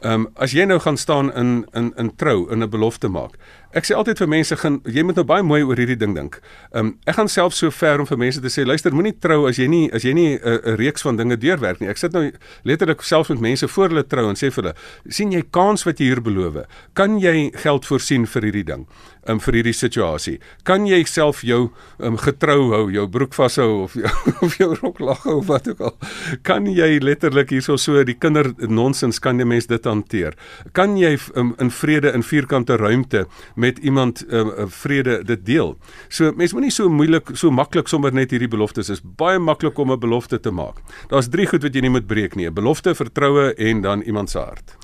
Ehm 0.00 0.12
um, 0.12 0.28
as 0.34 0.52
jy 0.52 0.64
nou 0.64 0.78
gaan 0.80 0.96
staan 0.96 1.32
in 1.34 1.66
in 1.72 1.92
in 1.96 2.14
trou 2.16 2.50
in 2.50 2.62
'n 2.62 2.70
belofte 2.70 3.08
maak. 3.08 3.36
Ek 3.70 3.86
sê 3.86 3.94
altyd 3.94 4.18
vir 4.18 4.26
mense 4.32 4.56
gaan 4.58 4.80
jy 4.90 5.04
moet 5.06 5.18
nou 5.20 5.22
baie 5.22 5.44
mooi 5.46 5.60
oor 5.62 5.78
hierdie 5.78 5.98
ding 5.98 6.16
dink. 6.16 6.40
Ehm 6.72 6.88
um, 6.88 6.88
ek 7.06 7.14
gaan 7.20 7.28
self 7.30 7.54
so 7.54 7.70
ver 7.70 8.02
om 8.02 8.08
vir 8.08 8.18
mense 8.18 8.42
te 8.42 8.50
sê 8.50 8.64
luister 8.66 8.90
moenie 8.90 9.14
trou 9.14 9.44
as 9.46 9.60
jy 9.62 9.68
nie 9.70 9.84
as 9.94 10.02
jy 10.02 10.10
nie 10.14 10.30
'n 10.34 10.42
uh, 10.42 10.74
reeks 10.74 11.06
van 11.06 11.16
dinge 11.16 11.36
deurwerk 11.38 11.78
nie. 11.80 11.88
Ek 11.88 11.98
sit 11.98 12.12
nou 12.12 12.32
letterlik 12.64 13.02
self 13.02 13.30
met 13.30 13.40
mense 13.40 13.68
voor 13.68 13.88
hulle 13.88 14.02
trou 14.02 14.26
en 14.28 14.34
sê 14.34 14.50
vir 14.50 14.62
hulle 14.64 14.74
sien 15.08 15.30
jy 15.30 15.42
kans 15.50 15.86
wat 15.86 16.00
jy 16.00 16.10
hier 16.10 16.20
beloof? 16.20 16.66
Kan 16.94 17.20
jy 17.20 17.52
geld 17.54 17.86
voorsien 17.86 18.26
vir 18.26 18.42
hierdie 18.42 18.64
ding? 18.64 18.86
Um, 19.28 19.38
vir 19.38 19.54
hierdie 19.54 19.76
situasie. 19.76 20.40
Kan 20.64 20.86
jy 20.86 21.04
self 21.04 21.42
jou 21.44 21.70
um, 21.98 22.16
getrou 22.16 22.72
hou, 22.72 22.90
jou 22.90 23.06
broek 23.06 23.34
vashou 23.34 23.84
of 23.84 23.94
jou, 23.94 24.08
of 24.46 24.56
jou 24.56 24.74
rok 24.80 24.98
lag 24.98 25.22
hou 25.22 25.38
of 25.38 25.46
wat 25.46 25.68
ook 25.68 25.80
al? 25.80 25.94
Kan 26.42 26.66
jy 26.66 26.98
letterlik 26.98 27.50
hierso 27.50 27.76
so 27.76 28.02
die 28.02 28.16
kinder 28.16 28.54
nonsens 28.66 29.20
kan 29.20 29.38
jy 29.38 29.44
mens 29.44 29.68
dit 29.68 29.84
hanteer? 29.84 30.34
Kan 30.72 30.96
jy 30.96 31.18
um, 31.36 31.54
in 31.60 31.70
vrede 31.70 32.14
in 32.16 32.24
vierkante 32.24 32.76
ruimte 32.80 33.26
met 33.60 33.78
iemand 33.78 34.24
uh, 34.28 34.66
vrede 34.82 35.20
dit 35.28 35.44
deel. 35.46 35.74
So 36.08 36.32
mense 36.36 36.56
moenie 36.56 36.72
so 36.74 36.88
moeilik 36.88 37.34
so 37.38 37.52
maklik 37.54 37.88
sommer 37.92 38.14
net 38.16 38.32
hierdie 38.34 38.50
beloftes 38.50 38.90
is 38.92 39.02
baie 39.04 39.38
maklik 39.38 39.78
om 39.78 39.92
'n 39.92 40.00
belofte 40.00 40.40
te 40.40 40.50
maak. 40.50 40.80
Daar's 41.08 41.28
drie 41.28 41.46
goed 41.46 41.62
wat 41.62 41.74
jy 41.74 41.80
nie 41.80 41.96
moet 41.96 42.06
breek 42.06 42.34
nie: 42.34 42.48
'n 42.48 42.54
belofte, 42.54 42.94
vertroue 42.94 43.54
en 43.54 43.80
dan 43.80 44.02
iemand 44.02 44.30
se 44.30 44.38
hart. 44.38 44.76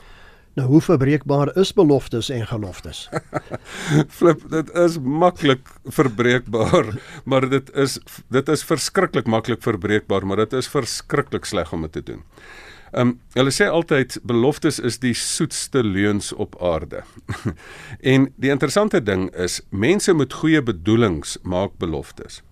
Nou 0.57 0.69
hoe 0.69 0.81
verbreekbaar 0.81 1.51
is 1.61 1.73
beloftes 1.77 2.31
en 2.33 2.47
geloftes? 2.49 3.09
Flip, 4.17 4.41
dit 4.51 4.71
is 4.75 4.95
maklik 4.99 5.69
verbreekbaar, 5.85 6.95
maar 7.31 7.49
dit 7.49 7.69
is 7.75 7.99
dit 8.33 8.49
is 8.49 8.65
verskriklik 8.65 9.27
maklik 9.27 9.61
verbreekbaar, 9.63 10.27
maar 10.27 10.41
dit 10.47 10.57
is 10.57 10.69
verskriklik 10.73 11.45
sleg 11.45 11.73
om 11.77 11.85
dit 11.85 11.93
te 11.93 12.03
doen. 12.13 12.25
Ehm 12.93 13.09
um, 13.09 13.21
hulle 13.35 13.51
sê 13.51 13.67
altyd 13.69 14.19
beloftes 14.23 14.79
is 14.79 14.99
die 15.03 15.15
soetste 15.15 15.83
leuns 15.85 16.33
op 16.33 16.55
aarde. 16.63 17.03
en 18.13 18.29
die 18.37 18.51
interessante 18.51 19.03
ding 19.03 19.29
is 19.35 19.61
mense 19.71 20.15
met 20.15 20.33
goeie 20.33 20.63
bedoelings 20.63 21.39
maak 21.43 21.79
beloftes. 21.79 22.43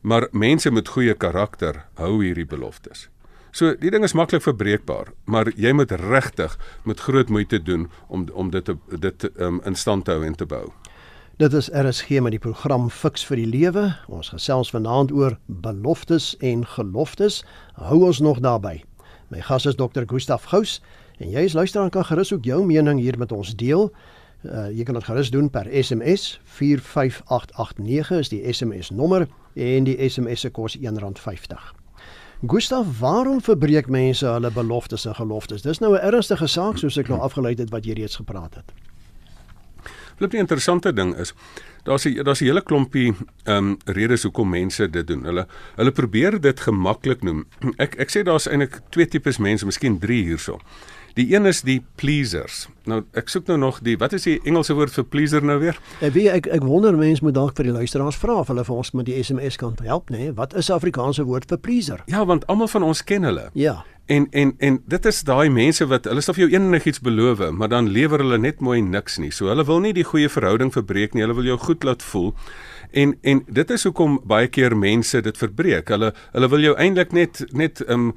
Maar 0.00 0.28
mense 0.32 0.70
met 0.70 0.88
goeie 0.88 1.14
karakter 1.14 1.84
hou 1.94 2.20
hierdie 2.22 2.46
beloftes. 2.46 3.08
So 3.52 3.74
die 3.74 3.90
ding 3.90 4.04
is 4.04 4.14
maklik 4.14 4.44
verbreekbaar, 4.44 5.10
maar 5.24 5.50
jy 5.56 5.72
moet 5.74 5.90
regtig 5.90 6.54
met 6.84 7.00
groot 7.00 7.28
moeite 7.28 7.58
doen 7.62 7.88
om 8.08 8.28
om 8.32 8.50
dit 8.50 8.64
te, 8.64 8.76
dit 8.98 9.26
um, 9.40 9.60
in 9.64 9.74
stand 9.74 10.04
te 10.04 10.14
hou 10.14 10.24
en 10.24 10.36
te 10.36 10.46
bou. 10.46 10.68
Dit 11.40 11.52
is 11.56 11.70
RSG 11.72 12.20
met 12.20 12.34
die 12.36 12.42
program 12.42 12.90
Fix 12.92 13.24
vir 13.24 13.40
die 13.40 13.48
Lewe. 13.48 13.86
Ons 14.12 14.28
gesels 14.28 14.70
vanaand 14.70 15.12
oor 15.12 15.38
beloftes 15.46 16.34
en 16.44 16.66
geloftes. 16.68 17.40
Hou 17.80 18.02
ons 18.04 18.20
nog 18.20 18.42
daarby. 18.44 18.82
My 19.30 19.40
gas 19.40 19.66
is 19.66 19.76
Dr. 19.78 20.02
Gustaf 20.06 20.44
Gous 20.50 20.80
en 21.22 21.30
jy 21.30 21.44
as 21.46 21.54
luisteraar 21.54 21.90
kan 21.94 22.04
gerus 22.08 22.32
ook 22.34 22.44
jou 22.44 22.64
mening 22.66 22.98
hier 22.98 23.18
met 23.18 23.30
ons 23.32 23.52
deel. 23.54 23.92
Uh, 24.42 24.66
jy 24.74 24.82
kan 24.88 24.96
dit 24.98 25.06
gerus 25.06 25.30
doen 25.30 25.50
per 25.52 25.68
SMS 25.70 26.40
45889 26.58 28.10
is 28.18 28.32
die 28.32 28.40
SMS 28.52 28.90
nommer 28.90 29.28
en 29.54 29.86
die 29.86 29.94
SMS 30.02 30.42
se 30.42 30.50
kos 30.50 30.74
R1.50. 30.80 31.70
Gustaf, 32.50 32.98
waarom 32.98 33.38
verbreek 33.44 33.86
mense 33.86 34.26
hulle 34.26 34.50
beloftes 34.50 35.06
en 35.06 35.14
geloftes? 35.14 35.62
Dis 35.62 35.78
nou 35.78 35.94
'n 35.94 36.02
ernstige 36.02 36.46
saak 36.46 36.78
soos 36.78 36.96
ek 36.96 37.08
nou 37.08 37.20
afgelei 37.20 37.54
het 37.54 37.70
wat 37.70 37.84
jy 37.84 37.92
reeds 37.92 38.16
gepraat 38.16 38.54
het. 38.54 38.89
Flip 40.20 40.34
die 40.34 40.42
interessante 40.42 40.92
ding 40.92 41.14
is 41.16 41.32
daar's 41.88 42.04
'n 42.04 42.22
daar's 42.24 42.40
'n 42.42 42.44
hele 42.44 42.60
klompie 42.60 43.14
ehm 43.44 43.56
um, 43.56 43.76
redes 43.86 44.22
hoekom 44.22 44.48
mense 44.48 44.90
dit 44.90 45.06
doen. 45.06 45.24
Hulle 45.24 45.46
hulle 45.76 45.92
probeer 45.92 46.40
dit 46.40 46.60
gemaklik 46.60 47.22
noem. 47.22 47.46
Ek 47.84 47.94
ek 47.94 48.10
sê 48.10 48.22
daar's 48.22 48.46
eintlik 48.46 48.80
twee 48.90 49.06
tipes 49.06 49.38
mense, 49.38 49.64
miskien 49.64 49.98
drie 49.98 50.24
hierso. 50.24 50.58
Die 51.14 51.34
een 51.34 51.46
is 51.46 51.62
die 51.62 51.82
pleasers. 51.94 52.68
Nou 52.84 53.02
ek 53.12 53.28
soek 53.28 53.46
nou 53.46 53.58
nog 53.58 53.80
die 53.80 53.96
wat 53.96 54.12
is 54.12 54.22
die 54.28 54.40
Engelse 54.44 54.74
woord 54.74 54.92
vir 54.92 55.04
pleaser 55.04 55.42
nou 55.42 55.58
weer? 55.58 55.80
Ek 56.00 56.12
weet 56.12 56.28
ek 56.28 56.46
ek 56.46 56.62
wonder 56.62 56.96
mense 56.96 57.24
moet 57.24 57.34
dalk 57.34 57.56
vir 57.56 57.64
die 57.64 57.72
luisteraars 57.72 58.16
vra 58.16 58.40
of 58.40 58.48
hulle 58.48 58.64
vir 58.64 58.76
ons 58.76 58.92
met 58.92 59.06
die 59.06 59.22
SMS 59.22 59.56
kan 59.56 59.74
help, 59.82 60.10
nê? 60.10 60.18
Nee? 60.18 60.32
Wat 60.32 60.54
is 60.54 60.70
Afrikaanse 60.70 61.24
woord 61.24 61.48
vir 61.48 61.58
pleaser? 61.58 62.02
Ja, 62.06 62.24
want 62.24 62.46
almal 62.46 62.68
van 62.68 62.82
ons 62.82 63.02
ken 63.04 63.22
hulle. 63.22 63.50
Ja. 63.54 63.84
En 64.10 64.26
en 64.30 64.54
en 64.58 64.80
dit 64.90 65.06
is 65.06 65.20
daai 65.22 65.50
mense 65.54 65.86
wat 65.86 66.08
hulle 66.10 66.22
sê 66.24 66.32
of 66.32 66.38
jou 66.40 66.48
enigiets 66.50 66.98
beloof, 67.06 67.44
maar 67.54 67.70
dan 67.70 67.92
lewer 67.94 68.24
hulle 68.24 68.40
net 68.42 68.58
mooi 68.60 68.80
niks 68.82 69.20
nie. 69.22 69.30
So 69.30 69.46
hulle 69.52 69.64
wil 69.68 69.78
nie 69.84 69.92
die 69.94 70.06
goeie 70.06 70.28
verhouding 70.28 70.72
verbreek 70.74 71.14
nie. 71.14 71.22
Hulle 71.22 71.36
wil 71.38 71.46
jou 71.52 71.58
goed 71.62 71.86
laat 71.86 72.02
voel. 72.02 72.32
En 72.90 73.14
en 73.22 73.44
dit 73.46 73.70
is 73.70 73.86
hoekom 73.86 74.18
baie 74.26 74.50
keer 74.50 74.74
mense 74.76 75.22
dit 75.22 75.38
verbreek. 75.38 75.92
Hulle 75.94 76.10
hulle 76.32 76.50
wil 76.50 76.66
jou 76.66 76.74
eintlik 76.74 77.14
net 77.14 77.44
net 77.54 77.84
um 77.86 78.10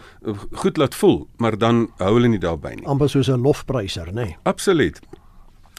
goed 0.64 0.82
laat 0.82 0.98
voel, 0.98 1.28
maar 1.38 1.58
dan 1.62 1.86
hou 2.02 2.16
hulle 2.18 2.34
nie 2.34 2.42
daarby 2.42 2.80
nie. 2.80 2.88
Amper 2.90 3.10
soos 3.10 3.30
'n 3.30 3.42
lofpryser, 3.46 4.10
nê? 4.10 4.26
Nee. 4.26 4.38
Absoluut. 4.44 5.00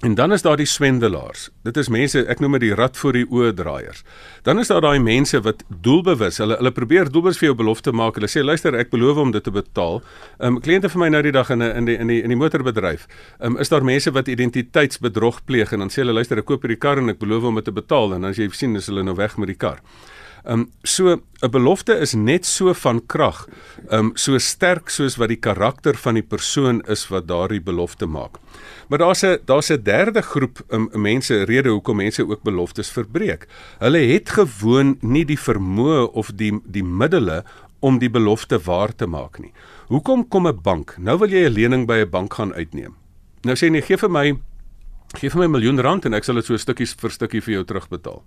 En 0.05 0.15
dan 0.15 0.33
is 0.33 0.43
daar 0.43 0.57
die 0.57 0.67
swendelaars. 0.67 1.49
Dit 1.63 1.77
is 1.81 1.89
mense, 1.89 2.21
ek 2.29 2.41
noem 2.45 2.59
dit 2.59 2.67
die 2.67 2.75
rat 2.77 2.99
voor 3.01 3.17
die 3.17 3.25
oë 3.25 3.55
draaiers. 3.57 4.03
Dan 4.45 4.59
is 4.61 4.69
daar 4.69 4.83
daai 4.85 4.99
mense 5.01 5.39
wat 5.47 5.63
doelbewus, 5.87 6.43
hulle 6.43 6.59
hulle 6.61 6.73
probeer 6.77 7.09
doelbewus 7.09 7.41
vir 7.41 7.49
jou 7.49 7.55
belofte 7.57 7.95
maak. 7.97 8.19
Hulle 8.21 8.29
sê 8.29 8.43
luister, 8.45 8.77
ek 8.77 8.93
beloof 8.93 9.23
om 9.23 9.33
dit 9.33 9.41
te 9.45 9.55
betaal. 9.55 10.03
Ehm 10.37 10.59
um, 10.59 10.61
kliënte 10.61 10.91
vir 10.93 11.01
my 11.01 11.09
nou 11.15 11.23
die 11.25 11.33
dag 11.33 11.49
in 11.57 11.63
'n 11.63 11.77
in 11.81 11.89
die 11.89 11.97
in 11.97 12.13
die 12.13 12.21
in 12.21 12.35
die 12.35 12.37
motorbedryf. 12.37 13.09
Ehm 13.41 13.57
um, 13.57 13.59
is 13.65 13.73
daar 13.73 13.85
mense 13.85 14.13
wat 14.13 14.29
identiteitsbedrog 14.29 15.41
pleeg 15.45 15.73
en 15.73 15.79
dan 15.79 15.89
sê 15.89 16.05
hulle 16.05 16.13
luister, 16.21 16.39
ek 16.39 16.45
koop 16.45 16.69
hierdie 16.69 16.83
kar 16.85 16.99
en 16.99 17.09
ek 17.09 17.19
beloof 17.19 17.45
om 17.45 17.55
dit 17.55 17.65
te 17.65 17.73
betaal 17.73 18.15
en 18.15 18.25
as 18.25 18.37
jy 18.37 18.51
sien 18.53 18.77
is 18.77 18.87
hulle 18.87 19.03
nou 19.03 19.17
weg 19.17 19.39
met 19.39 19.49
die 19.49 19.57
kar. 19.57 19.81
Ehm 20.45 20.61
um, 20.61 20.71
so 20.83 21.21
'n 21.41 21.51
belofte 21.51 21.95
is 21.99 22.13
net 22.15 22.47
so 22.47 22.73
van 22.73 23.07
krag, 23.07 23.49
ehm 23.89 23.99
um, 23.99 24.11
so 24.15 24.39
sterk 24.39 24.89
soos 24.89 25.17
wat 25.17 25.29
die 25.29 25.41
karakter 25.41 25.97
van 25.97 26.15
die 26.15 26.23
persoon 26.23 26.83
is 26.87 27.09
wat 27.09 27.29
daardie 27.29 27.63
belofte 27.63 28.07
maak. 28.07 28.37
Maar 28.89 28.99
daar's 28.99 29.23
'n 29.25 29.39
daar's 29.45 29.71
'n 29.71 29.83
derde 29.83 30.23
groep 30.23 30.61
um, 30.69 30.89
mense 30.93 31.45
rede 31.45 31.69
hoekom 31.69 31.97
mense 31.97 32.29
ook 32.29 32.43
beloftes 32.43 32.91
verbreek. 32.91 33.47
Hulle 33.79 33.99
het 33.99 34.29
gewoon 34.31 34.97
nie 35.01 35.25
die 35.25 35.39
vermoë 35.39 36.13
of 36.13 36.31
die 36.35 36.61
die 36.65 36.85
middele 36.85 37.45
om 37.81 37.99
die 37.99 38.11
belofte 38.11 38.59
waar 38.59 38.95
te 38.95 39.07
maak 39.07 39.39
nie. 39.39 39.53
Hoekom 39.87 40.29
kom 40.29 40.47
'n 40.47 40.61
bank? 40.63 40.97
Nou 40.99 41.19
wil 41.19 41.29
jy 41.29 41.49
'n 41.49 41.53
lening 41.53 41.87
by 41.87 42.05
'n 42.05 42.11
bank 42.11 42.35
gaan 42.35 42.53
uitneem. 42.53 42.95
Nou 43.43 43.57
sê 43.57 43.71
nee, 43.71 43.83
gee 43.83 43.97
vir 43.97 44.11
my 44.11 44.39
gee 45.19 45.31
vir 45.31 45.41
my 45.41 45.47
miljoen 45.47 45.81
rand 45.81 46.05
en 46.05 46.15
ek 46.15 46.25
sal 46.25 46.35
dit 46.35 46.45
so 46.45 46.57
stukkies 46.57 46.95
vir 46.95 47.11
stukkie 47.11 47.41
vir 47.41 47.55
jou 47.55 47.65
terugbetaal. 47.65 48.23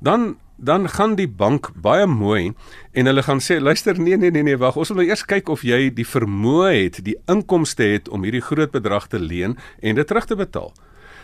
Dan 0.00 0.36
dan 0.58 0.88
gaan 0.88 1.14
die 1.14 1.28
bank 1.28 1.70
baie 1.78 2.06
mooi 2.06 2.52
en 2.92 3.06
hulle 3.06 3.22
gaan 3.22 3.38
sê 3.38 3.60
luister 3.62 3.98
nee 4.00 4.16
nee 4.16 4.30
nee 4.30 4.42
nee 4.42 4.58
wag 4.58 4.76
ons 4.76 4.90
wil 4.90 4.98
nou 4.98 5.06
eers 5.06 5.22
kyk 5.22 5.48
of 5.54 5.62
jy 5.62 5.92
die 5.94 6.06
vermoë 6.06 6.72
het, 6.74 6.98
die 7.06 7.14
inkomste 7.30 7.86
het 7.86 8.08
om 8.10 8.26
hierdie 8.26 8.42
groot 8.42 8.74
bedrag 8.74 9.06
te 9.06 9.20
leen 9.22 9.54
en 9.80 9.94
dit 9.94 10.06
terug 10.06 10.26
te 10.26 10.36
betaal. 10.36 10.72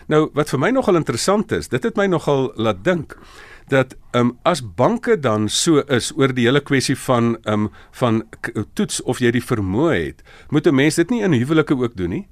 Nou 0.07 0.29
wat 0.37 0.53
vir 0.53 0.61
my 0.61 0.69
nogal 0.71 0.95
interessant 1.01 1.51
is, 1.51 1.67
dit 1.67 1.83
het 1.83 1.97
my 1.99 2.07
nogal 2.07 2.51
laat 2.55 2.83
dink 2.85 3.17
dat 3.67 3.95
ehm 4.13 4.29
um, 4.29 4.37
as 4.45 4.61
banke 4.61 5.17
dan 5.19 5.49
so 5.49 5.81
is 5.89 6.11
oor 6.15 6.33
die 6.33 6.45
hele 6.45 6.61
kwessie 6.61 6.95
van 6.95 7.35
ehm 7.43 7.65
um, 7.65 7.69
van 7.91 8.23
toets 8.73 9.01
of 9.03 9.19
jy 9.19 9.31
die 9.31 9.43
vermoë 9.43 9.95
het, 10.05 10.23
moet 10.49 10.67
'n 10.67 10.75
mens 10.75 10.95
dit 10.95 11.09
nie 11.09 11.23
in 11.23 11.33
huwelike 11.33 11.75
ook 11.75 11.97
doen 11.97 12.09
nie. 12.09 12.27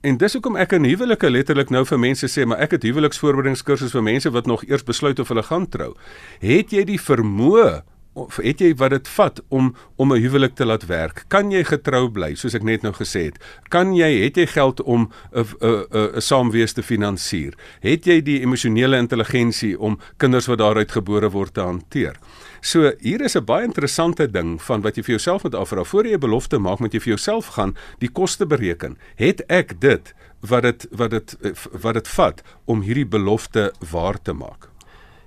En 0.00 0.16
dis 0.20 0.32
hoekom 0.32 0.56
ek 0.60 0.72
in 0.76 0.84
huwelike 0.84 1.30
letterlik 1.30 1.70
nou 1.72 1.84
vir 1.88 1.98
mense 1.98 2.28
sê, 2.28 2.44
maar 2.46 2.60
ek 2.64 2.76
het 2.76 2.84
huweliksvoorbereidingskursusse 2.86 3.96
vir 3.96 4.04
mense 4.04 4.30
wat 4.30 4.46
nog 4.46 4.64
eers 4.68 4.84
besluit 4.84 5.18
of 5.18 5.28
hulle 5.32 5.42
gaan 5.46 5.68
trou. 5.68 5.94
Het 6.42 6.74
jy 6.76 6.84
die 6.84 7.00
vermoë 7.00 7.82
of 8.16 8.38
het 8.40 8.62
jy 8.64 8.70
wat 8.80 8.94
dit 8.94 9.08
vat 9.16 9.40
om 9.52 9.74
om 9.96 10.12
'n 10.12 10.20
huwelik 10.20 10.54
te 10.54 10.64
laat 10.64 10.86
werk? 10.86 11.24
Kan 11.28 11.50
jy 11.50 11.64
getrou 11.64 12.08
bly 12.08 12.34
soos 12.34 12.54
ek 12.54 12.62
net 12.62 12.82
nou 12.82 12.92
gesê 12.92 13.24
het? 13.24 13.38
Kan 13.68 13.94
jy 13.94 14.24
het 14.24 14.36
jy 14.36 14.46
geld 14.46 14.82
om 14.82 15.10
'n 15.32 15.44
'n 15.60 16.16
'n 16.16 16.20
saamwees 16.20 16.72
te 16.72 16.82
finansier? 16.82 17.54
Het 17.80 18.04
jy 18.06 18.22
die 18.22 18.40
emosionele 18.40 18.96
intelligensie 18.96 19.78
om 19.78 19.98
kinders 20.16 20.46
wat 20.46 20.58
daaruit 20.58 20.92
gebore 20.92 21.30
word 21.30 21.54
te 21.54 21.60
hanteer? 21.60 22.16
So 22.60 22.92
hier 23.00 23.20
is 23.20 23.36
'n 23.36 23.44
baie 23.44 23.64
interessante 23.64 24.30
ding 24.30 24.62
van 24.62 24.80
wat 24.82 24.96
jy 24.96 25.02
vir 25.02 25.14
jouself 25.16 25.42
moet 25.42 25.54
afvra. 25.54 25.84
Voor 25.84 26.06
jy 26.06 26.14
'n 26.14 26.20
belofte 26.20 26.58
maak, 26.58 26.78
moet 26.78 26.92
jy 26.92 27.00
vir 27.00 27.14
jouself 27.14 27.46
gaan 27.46 27.76
die 27.98 28.10
koste 28.10 28.46
bereken. 28.46 28.98
Het 29.16 29.40
ek 29.46 29.80
dit 29.80 30.14
wat 30.40 30.62
dit 30.62 30.86
wat 30.90 31.10
dit 31.10 31.36
wat 31.72 31.94
dit 31.94 32.08
vat 32.08 32.42
om 32.64 32.80
hierdie 32.80 33.06
belofte 33.06 33.72
waar 33.90 34.22
te 34.22 34.32
maak? 34.32 34.75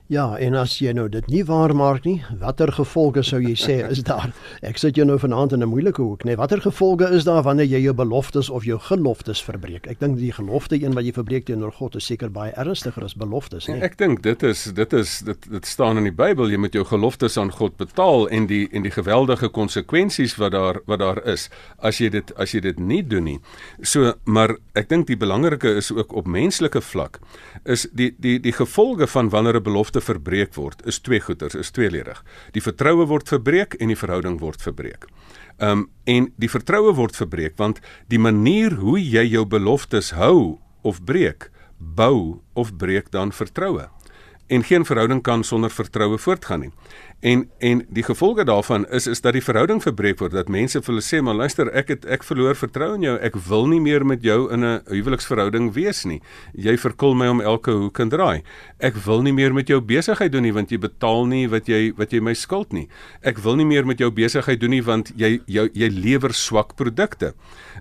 Ja, 0.10 0.24
en 0.42 0.56
as 0.58 0.80
jy 0.82 0.89
nou 0.98 1.04
dit 1.06 1.28
nie 1.30 1.44
waar 1.46 1.70
maak 1.78 2.01
nie, 2.01 2.16
watter 2.42 2.72
gevolge 2.74 3.22
sou 3.22 3.38
jy 3.44 3.51
sê 3.62 3.75
is 3.86 4.00
daar? 4.08 4.32
Ek 4.66 4.80
sit 4.82 4.98
jou 4.98 5.04
nou 5.06 5.20
vanaand 5.22 5.51
in 5.54 5.62
'n 5.62 5.70
moeilike 5.70 6.01
hoek, 6.01 6.24
nee, 6.25 6.36
watter 6.36 6.62
gevolge 6.62 7.06
is 7.13 7.25
daar 7.25 7.44
wanneer 7.44 7.68
jy 7.70 7.82
jou 7.84 7.94
beloftes 7.94 8.50
of 8.50 8.66
jou 8.66 8.80
geloftes 8.80 9.39
verbreek? 9.44 9.86
Ek 9.86 10.00
dink 10.00 10.18
die 10.18 10.32
gelofte 10.32 10.82
een 10.82 10.96
wat 10.96 11.06
jy 11.06 11.13
verbreek 11.13 11.46
teenoor 11.46 11.72
God 11.72 11.96
is 11.96 12.06
seker 12.06 12.32
baie 12.32 12.51
ernstiger 12.58 13.04
as 13.04 13.13
beloftes, 13.13 13.68
nee. 13.68 13.82
Ek 13.82 13.98
dink 13.98 14.24
dit 14.24 14.44
is 14.44 14.63
dit 14.74 14.94
is 14.94 15.20
dit 15.20 15.51
dit 15.51 15.66
staan 15.66 15.98
in 15.98 16.04
die 16.04 16.24
Bybel, 16.24 16.50
jy 16.50 16.58
moet 16.58 16.74
jou 16.74 16.86
geloftes 16.86 17.38
aan 17.38 17.51
God 17.51 17.78
betaal 17.78 18.28
en 18.30 18.48
die 18.48 18.68
en 18.72 18.82
die 18.82 18.92
geweldige 18.92 19.50
konsekwensies 19.50 20.38
wat 20.38 20.51
daar 20.51 20.82
wat 20.88 21.00
daar 21.00 21.22
is 21.28 21.50
as 21.78 22.00
jy 22.00 22.10
dit 22.10 22.34
as 22.36 22.51
jy 22.51 22.62
dit 22.62 22.80
nie 22.80 23.04
doen 23.04 23.24
nie. 23.24 23.39
So, 23.84 24.13
maar 24.25 24.58
ek 24.74 24.89
dink 24.89 25.06
die 25.06 25.18
belangrike 25.18 25.70
is 25.75 25.92
ook 25.92 26.13
op 26.13 26.25
menslike 26.25 26.82
vlak 26.82 27.20
is 27.66 27.88
die 27.94 28.16
die 28.18 28.39
die 28.39 28.54
gevolge 28.54 29.08
van 29.08 29.30
wanneer 29.30 29.56
'n 29.60 29.63
belofte 29.63 29.99
belofte 30.00 30.13
verbreek 30.13 30.56
word, 30.56 30.86
is 30.88 31.00
twee 31.00 31.20
goeters, 31.20 31.56
is 31.56 31.72
tweeledig. 31.72 32.24
Die 32.53 32.62
vertroue 32.62 33.06
word 33.08 33.27
verbreek 33.29 33.75
en 33.79 33.89
die 33.89 33.98
verhouding 33.98 34.39
word 34.39 34.62
verbreek. 34.62 35.08
Um 35.60 35.89
en 36.06 36.32
die 36.38 36.50
vertroue 36.50 36.94
word 36.96 37.15
verbreek 37.15 37.58
want 37.58 37.79
die 38.10 38.20
manier 38.20 38.79
hoe 38.79 39.00
jy 39.00 39.25
jou 39.29 39.46
beloftes 39.46 40.12
hou 40.15 40.60
of 40.84 41.03
breek, 41.03 41.51
bou 41.77 42.39
of 42.56 42.75
breek 42.77 43.12
dan 43.12 43.32
vertroue. 43.32 43.89
En 44.50 44.63
geen 44.63 44.86
verhouding 44.86 45.22
kan 45.22 45.44
sonder 45.44 45.70
vertroue 45.70 46.18
voortgaan 46.18 46.60
nie. 46.60 46.72
En 47.20 47.50
en 47.58 47.86
die 47.90 48.04
gevolge 48.04 48.44
daarvan 48.44 48.88
is 48.88 49.08
is 49.08 49.22
dat 49.22 49.34
die 49.34 49.44
verhouding 49.44 49.82
verbreek 49.84 50.20
word 50.20 50.32
dat 50.32 50.48
mense 50.48 50.80
vir 50.80 50.94
hulle 50.94 51.04
sê 51.04 51.20
maar 51.22 51.36
luister 51.36 51.68
ek 51.76 51.90
het 51.92 52.06
ek 52.08 52.24
verloor 52.24 52.56
vertroue 52.56 52.96
in 52.96 53.04
jou. 53.04 53.16
Ek 53.20 53.36
wil 53.50 53.68
nie 53.68 53.82
meer 53.84 54.06
met 54.08 54.24
jou 54.24 54.48
in 54.54 54.64
'n 54.64 54.80
huweliksverhouding 54.88 55.74
wees 55.74 56.06
nie. 56.06 56.22
Jy 56.56 56.78
verkil 56.78 57.16
my 57.16 57.28
om 57.28 57.42
elke 57.42 57.72
hoek 57.72 58.00
en 58.00 58.10
draai. 58.10 58.44
Ek 58.80 58.96
wil 58.96 59.22
nie 59.22 59.34
meer 59.34 59.54
met 59.54 59.68
jou 59.68 59.82
besigheid 59.82 60.32
doen 60.32 60.42
nie 60.42 60.54
want 60.54 60.72
jy 60.72 60.78
betaal 60.78 61.26
nie 61.26 61.48
wat 61.50 61.68
jy 61.68 61.94
wat 61.98 62.12
jy 62.12 62.22
my 62.22 62.34
skuld 62.34 62.72
nie. 62.74 62.88
Ek 63.22 63.38
wil 63.38 63.56
nie 63.56 63.66
meer 63.66 63.86
met 63.86 64.00
jou 64.00 64.12
besigheid 64.12 64.60
doen 64.60 64.70
nie 64.70 64.84
want 64.84 65.12
jy 65.16 65.42
jou 65.46 65.70
jy 65.74 65.90
lewer 65.90 66.34
swak 66.34 66.76
produkte. 66.76 67.34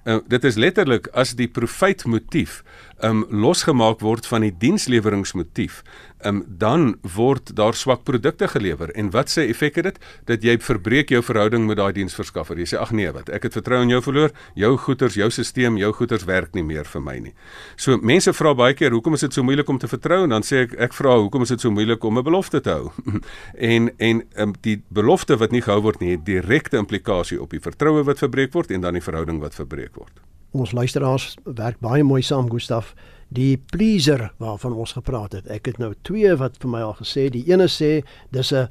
Uh, 0.05 0.19
dit 0.29 0.45
is 0.45 0.57
letterlik 0.57 1.09
as 1.15 1.35
die 1.35 1.49
profyt 1.49 2.07
motief 2.07 2.65
um 3.03 3.25
losgemaak 3.31 4.01
word 4.01 4.27
van 4.27 4.41
die 4.43 4.53
diensleweringsmotief 4.59 5.85
um, 6.25 6.43
dan 6.47 6.97
word 7.15 7.55
daar 7.57 7.75
swak 7.75 8.03
produkte 8.03 8.49
gelewer. 8.49 8.91
En 8.91 9.11
wat 9.11 9.31
sê 9.31 9.49
effek 9.49 9.75
het 9.81 9.85
dit? 9.85 9.99
Dat 10.25 10.43
jy 10.43 10.59
verbreek 10.63 11.11
jou 11.11 11.23
verhouding 11.23 11.67
met 11.67 11.77
daai 11.77 11.93
diensverskaffer. 11.93 12.59
Jy 12.59 12.73
sê 12.73 12.81
ag 12.81 12.93
nee 12.97 13.11
wat? 13.13 13.29
Ek 13.29 13.43
het 13.49 13.57
vertrou 13.59 13.83
in 13.83 13.93
jou 13.93 14.01
verloor. 14.03 14.35
Jou 14.59 14.77
goeders 14.77 15.19
jou 15.19 15.31
stelsel 15.31 15.79
jou 15.79 15.93
goeders 15.93 16.25
werk 16.25 16.55
nie 16.55 16.63
meer 16.63 16.85
vir 16.87 17.03
my 17.03 17.17
nie. 17.19 17.33
So 17.77 17.99
mense 17.99 18.33
vra 18.37 18.55
baie 18.55 18.75
keer 18.79 18.95
hoekom 18.95 19.15
is 19.15 19.25
dit 19.27 19.35
so 19.35 19.43
moeilik 19.43 19.69
om 19.69 19.79
te 19.79 19.89
vertrou? 19.91 20.23
En 20.25 20.35
dan 20.37 20.47
sê 20.47 20.65
ek 20.67 20.77
ek 20.89 20.97
vra 20.97 21.17
hoekom 21.19 21.43
is 21.47 21.55
dit 21.55 21.61
so 21.61 21.71
moeilik 21.71 22.05
om 22.05 22.19
'n 22.19 22.25
belofte 22.25 22.61
te 22.61 22.71
hou? 22.71 22.93
En 23.59 23.91
en 23.99 24.23
um, 24.37 24.55
die 24.61 24.83
belofte 24.89 25.37
wat 25.37 25.51
nie 25.51 25.63
gehou 25.63 25.81
word 25.83 26.01
nie 26.01 26.11
het 26.11 26.25
direkte 26.25 26.77
implikasie 26.77 27.41
op 27.43 27.51
die 27.51 27.61
vertroue 27.61 28.05
wat 28.05 28.19
verbreek 28.19 28.53
word 28.53 28.71
en 28.71 28.81
dan 28.81 28.95
die 28.95 29.03
verhouding 29.03 29.41
wat 29.41 29.55
verbreek 29.55 29.97
word. 29.97 30.13
Ons 30.53 30.73
luisteraars 30.73 31.37
werk 31.45 31.81
baie 31.81 32.03
mooi 32.03 32.23
saam 32.23 32.51
Gustaf 32.51 32.95
die 33.29 33.57
pleaser 33.71 34.33
waarvan 34.37 34.73
ons 34.73 34.93
gepraat 34.93 35.33
het. 35.33 35.47
Ek 35.47 35.67
het 35.67 35.79
nou 35.79 35.95
twee 36.03 36.35
wat 36.37 36.57
vir 36.63 36.71
my 36.71 36.81
al 36.81 36.97
gesê. 37.01 37.29
Die 37.31 37.45
ene 37.51 37.69
sê 37.69 38.03
dis 38.31 38.53
'n 38.53 38.69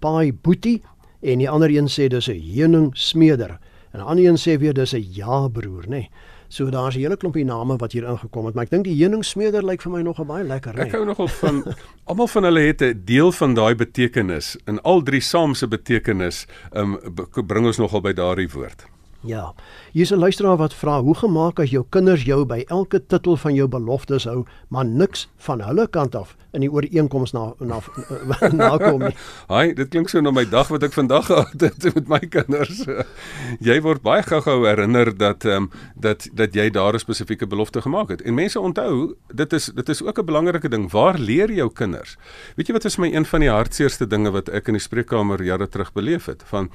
paai 0.00 0.32
boetie 0.32 0.82
en 1.22 1.38
die 1.38 1.50
ander 1.50 1.70
een 1.70 1.88
sê 1.88 2.08
dis 2.08 2.28
'n 2.28 2.40
heuning 2.40 2.90
smeder. 2.94 3.58
En 3.92 4.00
'n 4.00 4.06
ander 4.06 4.24
een 4.24 4.36
sê 4.36 4.58
weer 4.58 4.74
dis 4.74 4.94
'n 4.94 5.06
ja 5.12 5.48
broer, 5.48 5.84
nê. 5.84 5.88
Nee. 5.88 6.10
So 6.48 6.70
daar's 6.70 6.94
'n 6.94 7.00
hele 7.00 7.16
klompie 7.16 7.44
name 7.44 7.76
wat 7.76 7.92
hier 7.92 8.04
ingekom 8.04 8.46
het, 8.46 8.54
maar 8.54 8.64
ek 8.64 8.70
dink 8.70 8.84
die 8.84 9.02
heuning 9.02 9.24
smeder 9.24 9.64
lyk 9.64 9.82
vir 9.82 9.92
my 9.92 10.02
nog 10.02 10.26
baie 10.26 10.44
lekker. 10.44 10.74
Nee. 10.74 10.84
Ek 10.84 10.92
hou 10.92 11.04
nogal 11.04 11.28
van 11.28 11.64
almal 12.04 12.26
van 12.26 12.42
hulle 12.42 12.60
het 12.60 12.82
'n 12.82 13.02
deel 13.04 13.32
van 13.32 13.54
daai 13.54 13.74
betekenis. 13.74 14.56
In 14.66 14.82
al 14.82 15.02
drie 15.02 15.20
saam 15.20 15.54
se 15.54 15.68
betekenis, 15.68 16.46
um, 16.72 16.98
bring 17.46 17.66
ons 17.66 17.76
nogal 17.76 18.00
by 18.00 18.12
daardie 18.12 18.48
woord. 18.48 18.86
Ja. 19.20 19.54
Hier's 19.92 20.10
'n 20.10 20.18
luisteraar 20.18 20.56
wat 20.56 20.74
vra: 20.74 21.00
"Hoe 21.02 21.14
gemaak 21.14 21.58
as 21.58 21.70
jou 21.70 21.84
kinders 21.88 22.22
jou 22.22 22.44
by 22.44 22.64
elke 22.66 23.06
titel 23.06 23.36
van 23.36 23.54
jou 23.54 23.68
beloftes 23.68 24.24
hou, 24.24 24.44
maar 24.68 24.84
niks 24.84 25.28
van 25.36 25.60
hulle 25.60 25.88
kant 25.88 26.14
af 26.14 26.36
in 26.52 26.60
die 26.60 26.72
ooreenkoms 26.72 27.32
na 27.32 27.54
na 27.58 27.80
nakom 28.52 29.02
nie?" 29.02 29.14
Haai, 29.48 29.74
dit 29.74 29.88
klink 29.88 30.08
so 30.08 30.20
na 30.20 30.30
my 30.30 30.44
dag 30.44 30.68
wat 30.68 30.82
ek 30.82 30.92
vandag 30.92 31.26
gehad 31.26 31.60
het 31.60 31.84
met 31.94 32.08
my 32.08 32.18
kinders. 32.18 32.84
jy 33.60 33.80
word 33.80 34.02
baie 34.02 34.22
gou-gou 34.22 34.66
herinner 34.66 35.16
dat 35.16 35.44
ehm 35.44 35.56
um, 35.56 35.70
dat 35.94 36.28
dat 36.32 36.54
jy 36.54 36.70
daar 36.70 36.94
'n 36.94 36.98
spesifieke 36.98 37.46
belofte 37.46 37.82
gemaak 37.82 38.08
het. 38.08 38.22
En 38.22 38.34
mense 38.34 38.60
onthou, 38.60 39.14
dit 39.34 39.52
is 39.52 39.66
dit 39.74 39.88
is 39.88 40.02
ook 40.02 40.18
'n 40.18 40.24
belangrike 40.24 40.68
ding. 40.68 40.90
Waar 40.90 41.18
leer 41.18 41.52
jou 41.52 41.72
kinders? 41.72 42.16
Weet 42.56 42.66
jy 42.66 42.72
wat 42.72 42.84
is 42.84 42.96
my 42.96 43.14
een 43.14 43.24
van 43.24 43.40
die 43.40 43.50
hartseerste 43.50 44.06
dinge 44.06 44.30
wat 44.30 44.48
ek 44.48 44.66
in 44.66 44.74
die 44.74 44.82
spreekkamer 44.82 45.42
jare 45.42 45.68
terug 45.68 45.92
beleef 45.92 46.26
het? 46.26 46.42
Van 46.44 46.70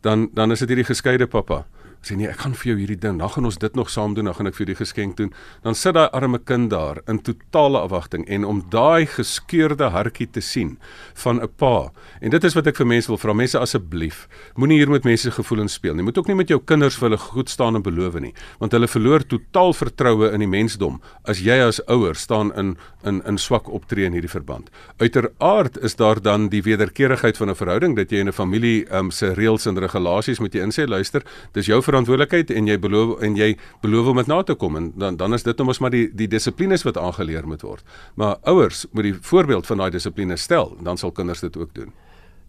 dan 0.00 0.28
dan 0.34 0.50
is 0.50 0.58
dit 0.58 0.68
hierdie 0.68 0.84
geskeide 0.84 1.26
pappa 1.26 1.66
sê 2.06 2.16
nee, 2.16 2.28
ek 2.30 2.44
gaan 2.44 2.54
vir 2.54 2.70
jou 2.70 2.76
hierdie 2.78 2.98
ding, 3.02 3.18
dan 3.18 3.32
gaan 3.34 3.48
ons 3.48 3.58
dit 3.58 3.74
nog 3.78 3.90
saam 3.90 4.14
doen, 4.14 4.28
dan 4.28 4.36
gaan 4.38 4.46
ek 4.50 4.54
vir 4.54 4.64
jou 4.64 4.70
die 4.72 4.78
geskenk 4.78 5.16
doen. 5.18 5.32
Dan 5.64 5.74
sit 5.74 5.96
daai 5.96 6.08
arme 6.14 6.38
kind 6.38 6.70
daar 6.70 7.00
in 7.10 7.18
totale 7.26 7.82
afwagting 7.82 8.26
en 8.30 8.46
om 8.46 8.62
daai 8.70 9.06
geskeurde 9.10 9.90
hartjie 9.94 10.28
te 10.30 10.40
sien 10.40 10.76
van 11.24 11.42
'n 11.42 11.48
pa. 11.56 11.90
En 12.20 12.30
dit 12.30 12.44
is 12.44 12.54
wat 12.54 12.66
ek 12.66 12.76
vir 12.76 12.86
mense 12.86 13.08
wil 13.08 13.18
vra, 13.18 13.32
mense 13.32 13.58
asseblief, 13.58 14.28
moenie 14.56 14.78
hier 14.78 14.90
met 14.90 15.04
mense 15.04 15.30
gevoelens 15.30 15.72
speel 15.72 15.94
nie. 15.94 16.02
Moet 16.02 16.18
ook 16.18 16.28
nie 16.28 16.36
met 16.36 16.48
jou 16.48 16.60
kinders 16.60 16.96
vir 16.96 17.10
hulle 17.10 17.18
goed 17.18 17.50
staan 17.50 17.74
en 17.76 17.82
beloof 17.82 18.20
nie, 18.20 18.34
want 18.58 18.72
hulle 18.72 18.88
verloor 18.88 19.26
totaal 19.26 19.72
vertroue 19.72 20.32
in 20.32 20.40
die 20.40 20.48
mensdom 20.48 21.00
as 21.24 21.40
jy 21.40 21.58
as 21.60 21.80
ouer 21.88 22.14
staan 22.14 22.52
in 22.54 22.76
in 23.04 23.22
in 23.26 23.38
swak 23.38 23.68
optree 23.68 24.04
in 24.04 24.12
hierdie 24.12 24.30
verband. 24.30 24.70
Uiteraard 24.98 25.78
is 25.82 25.96
daar 25.96 26.22
dan 26.22 26.48
die 26.48 26.62
wederkerigheid 26.62 27.36
van 27.36 27.50
'n 27.50 27.54
verhouding 27.54 27.96
dat 27.96 28.10
jy 28.10 28.18
in 28.18 28.28
'n 28.28 28.32
familie 28.32 28.86
um, 28.90 29.10
se 29.10 29.32
reëls 29.34 29.66
en 29.66 29.78
regulasies 29.78 30.38
moet 30.38 30.54
jy 30.54 30.60
insê, 30.60 30.88
luister, 30.88 31.22
dis 31.52 31.66
jou 31.66 31.82
verantwoordelikheid 31.96 32.50
en 32.52 32.68
jy 32.68 32.76
beloof 32.80 33.20
en 33.24 33.36
jy 33.38 33.54
beloof 33.84 34.12
om 34.12 34.20
dit 34.20 34.30
na 34.30 34.42
te 34.44 34.56
kom 34.58 34.76
en 34.76 34.90
dan 34.96 35.16
dan 35.16 35.34
is 35.34 35.46
dit 35.46 35.60
ons 35.60 35.80
maar 35.80 35.94
die 35.94 36.08
die 36.12 36.28
dissiplines 36.28 36.84
wat 36.84 36.98
aangeleer 37.00 37.46
moet 37.48 37.62
word. 37.62 37.84
Maar 38.14 38.36
ouers 38.44 38.86
moet 38.92 39.10
die 39.10 39.14
voorbeeld 39.20 39.66
van 39.66 39.78
daai 39.78 39.90
dissipline 39.90 40.36
stel, 40.36 40.76
dan 40.82 40.96
sal 40.96 41.12
kinders 41.12 41.40
dit 41.40 41.56
ook 41.56 41.74
doen. 41.74 41.92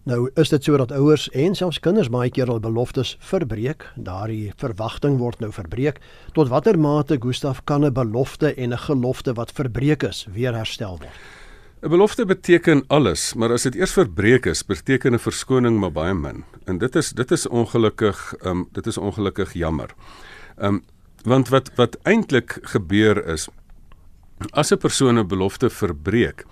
Nou 0.07 0.29
is 0.39 0.49
dit 0.49 0.63
so 0.63 0.77
dat 0.77 0.91
ouers 0.91 1.29
en 1.35 1.55
selfs 1.55 1.79
kinders 1.83 2.09
baie 2.09 2.31
keer 2.31 2.47
al 2.47 2.61
beloftes 2.63 3.17
verbreek. 3.19 3.89
Daardie 3.95 4.53
verwagting 4.55 5.17
word 5.19 5.39
nou 5.43 5.51
verbreek. 5.51 5.99
Tot 6.33 6.47
watter 6.47 6.79
mate 6.79 7.17
Gustaf 7.19 7.63
kan 7.63 7.85
'n 7.85 7.93
belofte 7.93 8.53
en 8.53 8.73
'n 8.73 8.77
gelofte 8.77 9.33
wat 9.33 9.51
verbreek 9.51 10.03
is 10.03 10.27
weer 10.31 10.55
herstel 10.55 10.97
word? 10.97 11.36
'n 11.81 11.89
Belofte 11.89 12.25
beteken 12.25 12.83
alles, 12.87 13.33
maar 13.33 13.51
as 13.51 13.61
dit 13.63 13.75
eers 13.75 13.91
verbreek 13.93 14.45
is, 14.45 14.65
beteken 14.65 15.13
'n 15.13 15.19
verskoning 15.19 15.79
maar 15.79 15.91
baie 15.91 16.13
min. 16.13 16.43
En 16.65 16.77
dit 16.77 16.95
is 16.95 17.09
dit 17.09 17.31
is 17.31 17.47
ongelukkig, 17.47 18.33
ehm 18.39 18.49
um, 18.49 18.67
dit 18.71 18.87
is 18.87 18.97
ongelukkig 18.97 19.53
jammer. 19.53 19.93
Ehm 20.57 20.73
um, 20.73 20.83
want 21.23 21.49
wat 21.49 21.71
wat 21.75 21.97
eintlik 22.03 22.57
gebeur 22.61 23.25
is 23.27 23.47
as 24.49 24.71
'n 24.71 24.77
persoon 24.77 25.19
'n 25.19 25.27
belofte 25.27 25.69
verbreek, 25.69 26.45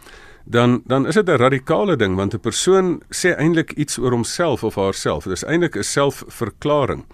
dan 0.44 0.82
dan 0.86 1.08
is 1.08 1.16
dit 1.16 1.28
'n 1.30 1.38
radikale 1.38 1.96
ding 1.96 2.16
want 2.16 2.34
'n 2.34 2.40
persoon 2.40 3.02
sê 3.10 3.36
eintlik 3.36 3.72
iets 3.72 3.98
oor 3.98 4.12
homself 4.12 4.64
of 4.64 4.76
haarself. 4.76 5.24
Dit 5.24 5.34
is 5.34 5.44
eintlik 5.44 5.76
'n 5.76 5.84
selfverklaring. 5.84 7.06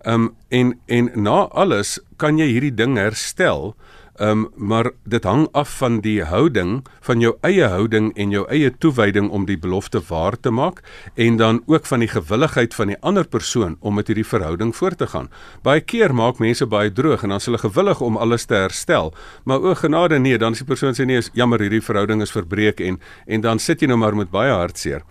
Ehm 0.00 0.14
um, 0.14 0.36
en 0.48 0.80
en 0.86 1.10
na 1.22 1.48
alles 1.48 2.00
kan 2.16 2.38
jy 2.38 2.46
hierdie 2.46 2.74
ding 2.74 2.96
herstel 2.96 3.74
Ehm 4.16 4.30
um, 4.30 4.50
maar 4.56 4.90
dit 5.04 5.24
hang 5.24 5.48
af 5.52 5.76
van 5.78 6.00
die 6.00 6.22
houding 6.24 6.84
van 7.00 7.20
jou 7.20 7.34
eie 7.44 7.66
houding 7.68 8.14
en 8.16 8.30
jou 8.30 8.46
eie 8.48 8.70
toewyding 8.78 9.28
om 9.30 9.44
die 9.44 9.58
belofte 9.58 10.00
waar 10.08 10.40
te 10.40 10.50
maak 10.50 10.80
en 11.14 11.36
dan 11.36 11.62
ook 11.66 11.86
van 11.86 12.00
die 12.00 12.08
gewilligheid 12.08 12.74
van 12.74 12.86
die 12.86 12.96
ander 13.00 13.28
persoon 13.28 13.76
om 13.80 13.94
met 13.94 14.06
hierdie 14.06 14.26
verhouding 14.26 14.76
voort 14.76 14.98
te 14.98 15.06
gaan. 15.06 15.28
Baie 15.62 15.80
keer 15.80 16.14
maak 16.14 16.38
mense 16.38 16.66
baie 16.66 16.92
droog 16.92 17.22
en 17.22 17.28
dan 17.28 17.38
is 17.38 17.44
hulle 17.44 17.60
gewillig 17.60 18.00
om 18.00 18.16
alles 18.16 18.44
te 18.44 18.54
herstel, 18.54 19.12
maar 19.44 19.60
o 19.60 19.74
genade 19.74 20.18
nee, 20.18 20.38
dan 20.38 20.52
is 20.52 20.64
die 20.64 20.66
persoon 20.66 20.96
sê 20.96 21.04
nee, 21.04 21.20
is 21.20 21.30
jammer 21.34 21.60
hierdie 21.60 21.84
verhouding 21.84 22.22
is 22.22 22.32
verbreek 22.32 22.80
en 22.80 23.00
en 23.26 23.40
dan 23.40 23.58
sit 23.58 23.80
jy 23.80 23.92
nou 23.92 23.98
maar 23.98 24.16
met 24.16 24.30
baie 24.30 24.52
hartseer. 24.52 25.04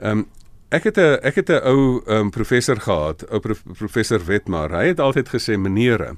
Ehm 0.00 0.18
um, 0.18 0.26
Ek 0.68 0.84
het 0.84 0.98
'n 0.98 1.18
ek 1.24 1.34
het 1.34 1.48
'n 1.48 1.64
ou 1.64 2.02
um, 2.06 2.30
professor 2.30 2.76
gehad, 2.76 3.24
ou 3.30 3.40
prof, 3.40 3.62
professor 3.78 4.20
Wetmar. 4.24 4.70
Hy 4.70 4.86
het 4.86 5.00
altyd 5.00 5.28
gesê 5.28 5.56
meneere, 5.56 6.16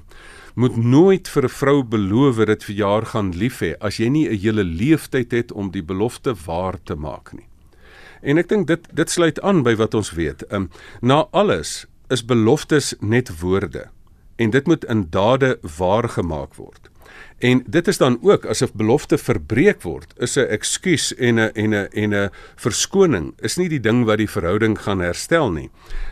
moet 0.55 0.75
nooit 0.75 1.27
vir 1.27 1.43
'n 1.43 1.49
vrou 1.49 1.83
beloof 1.83 2.35
dat 2.45 2.63
vir 2.63 2.75
jaar 2.75 3.05
gaan 3.05 3.31
lief 3.31 3.59
hê 3.61 3.75
as 3.79 3.97
jy 3.97 4.09
nie 4.09 4.29
'n 4.29 4.37
hele 4.37 4.63
leeftyd 4.63 5.31
het 5.31 5.51
om 5.51 5.71
die 5.71 5.83
belofte 5.83 6.35
waar 6.45 6.77
te 6.83 6.95
maak 6.95 7.33
nie. 7.33 7.47
En 8.21 8.37
ek 8.37 8.49
dink 8.49 8.67
dit 8.67 8.87
dit 8.93 9.09
sluit 9.09 9.41
aan 9.41 9.63
by 9.63 9.75
wat 9.75 9.93
ons 9.93 10.11
weet. 10.11 10.43
Um, 10.53 10.69
na 11.01 11.27
alles 11.31 11.85
is 12.09 12.25
beloftes 12.25 12.93
net 12.99 13.39
woorde 13.39 13.89
en 14.35 14.49
dit 14.49 14.67
moet 14.67 14.85
in 14.85 15.07
dade 15.09 15.59
waar 15.77 16.09
gemaak 16.09 16.55
word. 16.55 16.90
En 17.41 17.63
dit 17.65 17.87
is 17.87 17.97
dan 17.97 18.19
ook 18.21 18.45
as 18.45 18.61
'n 18.61 18.69
belofte 18.73 19.17
verbreek 19.17 19.81
word, 19.81 20.13
is 20.17 20.37
'n 20.37 20.45
ekskuus 20.57 21.15
en 21.15 21.39
'n 21.39 21.51
en 21.53 21.73
'n 21.73 21.87
en 21.91 22.13
'n 22.13 22.29
verskoning 22.55 23.33
is 23.39 23.57
nie 23.57 23.69
die 23.69 23.79
ding 23.79 24.05
wat 24.05 24.17
die 24.17 24.29
verhouding 24.29 24.77
gaan 24.81 24.99
herstel 24.99 25.51
nie. 25.51 25.69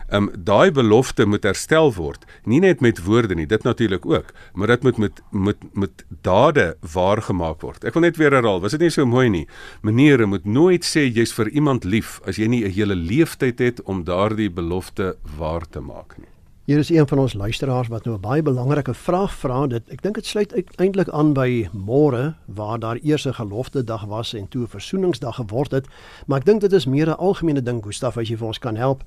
Ehm 0.09 0.23
um, 0.23 0.31
daai 0.43 0.71
belofte 0.71 1.25
moet 1.25 1.43
herstel 1.43 1.93
word, 1.93 2.25
nie 2.43 2.59
net 2.59 2.81
met 2.81 3.03
woorde 3.03 3.35
nie, 3.35 3.45
dit 3.45 3.63
natuurlik 3.63 4.05
ook, 4.05 4.33
maar 4.53 4.67
dit 4.67 4.83
moet 4.83 4.97
met 4.97 5.21
met 5.31 5.57
met 5.73 6.05
dade 6.21 6.77
waar 6.93 7.21
gemaak 7.21 7.61
word. 7.61 7.83
Ek 7.83 7.93
wil 7.93 8.01
net 8.01 8.17
weer 8.17 8.31
herhaal, 8.31 8.61
was 8.61 8.71
dit 8.71 8.81
nie 8.81 8.89
so 8.89 9.05
mooi 9.05 9.29
nie? 9.29 9.47
Meneere 9.81 10.25
moet 10.25 10.45
nooit 10.45 10.85
sê 10.85 11.05
jy's 11.13 11.33
vir 11.33 11.49
iemand 11.49 11.83
lief 11.83 12.21
as 12.25 12.35
jy 12.37 12.47
nie 12.47 12.65
'n 12.65 12.71
hele 12.71 12.95
leeftyd 12.95 13.59
het 13.59 13.81
om 13.83 14.03
daardie 14.03 14.49
belofte 14.49 15.17
waar 15.37 15.69
te 15.69 15.79
maak 15.79 16.17
nie. 16.17 16.38
Hier 16.69 16.77
is 16.77 16.89
een 16.89 17.07
van 17.07 17.19
ons 17.19 17.33
luisteraars 17.33 17.87
wat 17.87 18.03
nou 18.05 18.15
'n 18.17 18.21
baie 18.21 18.41
belangrike 18.41 18.93
vraag 18.93 19.33
vra. 19.33 19.67
Dit 19.67 19.89
ek 19.89 20.01
dink 20.01 20.15
dit 20.15 20.25
sluit 20.25 20.53
eintlik 20.75 21.09
aan 21.09 21.33
by 21.33 21.69
môre 21.73 22.35
waar 22.45 22.79
daar 22.79 22.99
eers 23.03 23.25
'n 23.25 23.33
gelofte 23.33 23.83
dag 23.83 24.05
was 24.05 24.33
en 24.33 24.47
toe 24.47 24.61
'n 24.63 24.67
versoeningsdag 24.67 25.35
geword 25.35 25.71
het, 25.71 25.87
maar 26.27 26.39
ek 26.39 26.45
dink 26.45 26.61
dit 26.61 26.71
is 26.71 26.85
meer 26.85 27.07
'n 27.07 27.17
algemene 27.17 27.61
ding, 27.61 27.83
Gustaf, 27.83 28.17
as 28.17 28.27
jy 28.27 28.37
vir 28.37 28.47
ons 28.47 28.59
kan 28.59 28.75
help. 28.75 29.03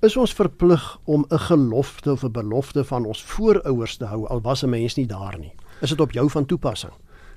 Is 0.00 0.16
ons 0.16 0.34
verplig 0.34 0.98
om 1.04 1.24
'n 1.28 1.38
gelofte 1.38 2.12
of 2.12 2.22
'n 2.22 2.32
belofte 2.32 2.84
van 2.84 3.04
ons 3.04 3.22
voorouers 3.22 3.96
te 3.96 4.04
hou 4.04 4.26
al 4.26 4.40
was 4.40 4.62
'n 4.62 4.68
mens 4.68 4.94
nie 4.94 5.06
daar 5.06 5.38
nie? 5.38 5.52
Is 5.80 5.90
dit 5.90 6.00
op 6.00 6.12
jou 6.12 6.30
van 6.30 6.46
toepassing? 6.46 6.92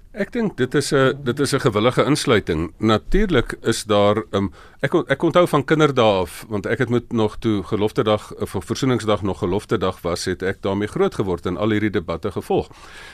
Ek 0.09 0.31
dink 0.33 0.55
dit 0.57 0.73
is 0.73 0.89
'n 0.91 1.21
dit 1.23 1.39
is 1.39 1.53
'n 1.53 1.59
gewillige 1.59 2.03
insluiting. 2.03 2.73
Natuurlik 2.77 3.57
is 3.61 3.83
daar 3.83 4.23
um, 4.31 4.51
ek 4.81 4.93
ek 5.07 5.21
onthou 5.23 5.47
van 5.47 5.65
kinderdae 5.65 6.21
af 6.21 6.45
want 6.49 6.65
ek 6.65 6.79
het 6.79 6.89
moet 6.89 7.11
nog 7.11 7.37
toe 7.37 7.63
gelofte 7.63 8.03
dag 8.03 8.33
of 8.35 8.55
versoeningsdag 8.65 9.21
nog 9.21 9.39
gelofte 9.39 9.77
dag 9.77 10.01
was 10.01 10.25
het 10.25 10.41
ek 10.41 10.61
daarmee 10.61 10.87
groot 10.87 11.15
geword 11.15 11.45
en 11.45 11.57
al 11.57 11.69
hierdie 11.69 11.89
debatte 11.89 12.31
gevolg. 12.31 12.69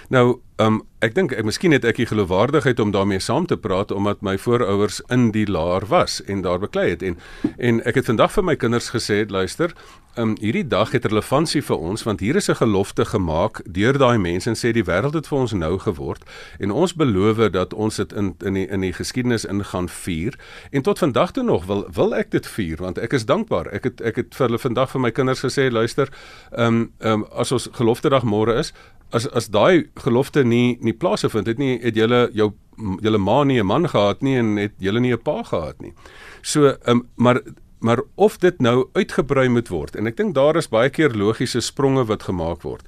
Nou 0.10 0.40
um, 0.58 0.82
ek 1.04 1.16
dink 1.16 1.34
ek 1.36 1.46
miskien 1.46 1.76
het 1.76 1.86
ek 1.86 2.00
die 2.02 2.08
geloofwaardigheid 2.10 2.80
om 2.80 2.92
daarmee 2.96 3.20
saam 3.20 3.46
te 3.46 3.58
praat 3.58 3.92
omdat 3.92 4.24
my 4.26 4.38
voorouers 4.38 5.02
in 5.14 5.32
die 5.36 5.46
laar 5.50 5.86
was 5.92 6.22
en 6.26 6.42
daar 6.42 6.60
beklei 6.60 6.90
het. 6.90 7.04
En 7.04 7.20
en 7.58 7.84
ek 7.86 8.02
het 8.02 8.10
vandag 8.12 8.32
vir 8.32 8.44
my 8.44 8.56
kinders 8.56 8.90
gesê 8.96 9.24
luister 9.30 9.76
um, 10.18 10.36
hierdie 10.40 10.68
dag 10.68 10.92
het 10.96 11.06
relevantie 11.06 11.62
vir 11.66 11.78
ons 11.78 12.04
want 12.08 12.20
hier 12.20 12.36
is 12.36 12.50
'n 12.50 12.56
gelofte 12.56 13.06
gemaak 13.06 13.62
deur 13.66 13.98
daai 13.98 14.18
mense 14.18 14.50
en 14.50 14.56
sê 14.56 14.72
die 14.72 14.84
wêreld 14.84 15.14
het 15.14 15.28
vir 15.28 15.40
ons 15.40 15.54
nou 15.54 15.80
geword. 15.80 16.24
En 16.60 16.72
ons 16.72 16.96
beloof 16.96 17.52
dat 17.52 17.74
ons 17.74 17.96
dit 17.96 18.14
in 18.14 18.36
in 18.46 18.54
die 18.54 18.68
in 18.68 18.82
die 18.82 18.94
geskiedenis 18.94 19.46
in 19.46 19.64
gaan 19.64 19.90
vier. 19.90 20.34
En 20.72 20.82
tot 20.82 21.00
vandag 21.00 21.32
toe 21.32 21.44
nog 21.44 21.66
wil 21.66 21.88
wil 21.94 22.16
ek 22.16 22.32
dit 22.32 22.48
vier 22.48 22.78
want 22.78 22.98
ek 22.98 23.14
is 23.14 23.26
dankbaar. 23.26 23.68
Ek 23.74 23.84
het 23.84 24.02
ek 24.02 24.16
het 24.16 24.36
vir 24.36 24.48
hulle 24.48 24.60
vandag 24.60 24.90
vir 24.90 25.02
my 25.02 25.12
kinders 25.12 25.44
gesê 25.44 25.72
luister 25.72 26.10
ehm 26.52 26.68
um, 26.68 26.92
ehm 27.00 27.12
um, 27.14 27.26
as 27.32 27.52
ons 27.52 27.70
gelofte 27.72 28.10
dag 28.10 28.24
môre 28.24 28.58
is 28.58 28.74
as 29.10 29.28
as 29.32 29.48
daai 29.50 29.88
gelofte 29.96 30.44
nie 30.46 30.78
nie 30.82 30.94
plaasgevind 30.94 31.48
het 31.48 31.58
nie 31.58 31.80
het 31.82 31.98
julle 31.98 32.30
jou 32.34 32.54
julle 33.02 33.18
ma 33.18 33.44
nie 33.44 33.60
'n 33.60 33.66
man 33.66 33.90
gehad 33.90 34.22
nie 34.22 34.38
en 34.38 34.56
het 34.58 34.74
julle 34.80 35.00
nie 35.00 35.14
'n 35.14 35.22
pa 35.22 35.44
gehad 35.44 35.82
nie. 35.82 35.94
So 36.42 36.78
um, 36.86 37.08
maar 37.16 37.42
maar 37.80 38.02
of 38.16 38.38
dit 38.38 38.62
nou 38.62 38.88
uitgebrei 38.94 39.48
moet 39.50 39.68
word 39.68 39.96
en 39.96 40.08
ek 40.08 40.18
dink 40.18 40.34
daar 40.36 40.56
is 40.56 40.70
baie 40.70 40.90
keer 40.90 41.14
logiese 41.14 41.62
spronge 41.62 42.06
wat 42.06 42.24
gemaak 42.24 42.62
word 42.62 42.84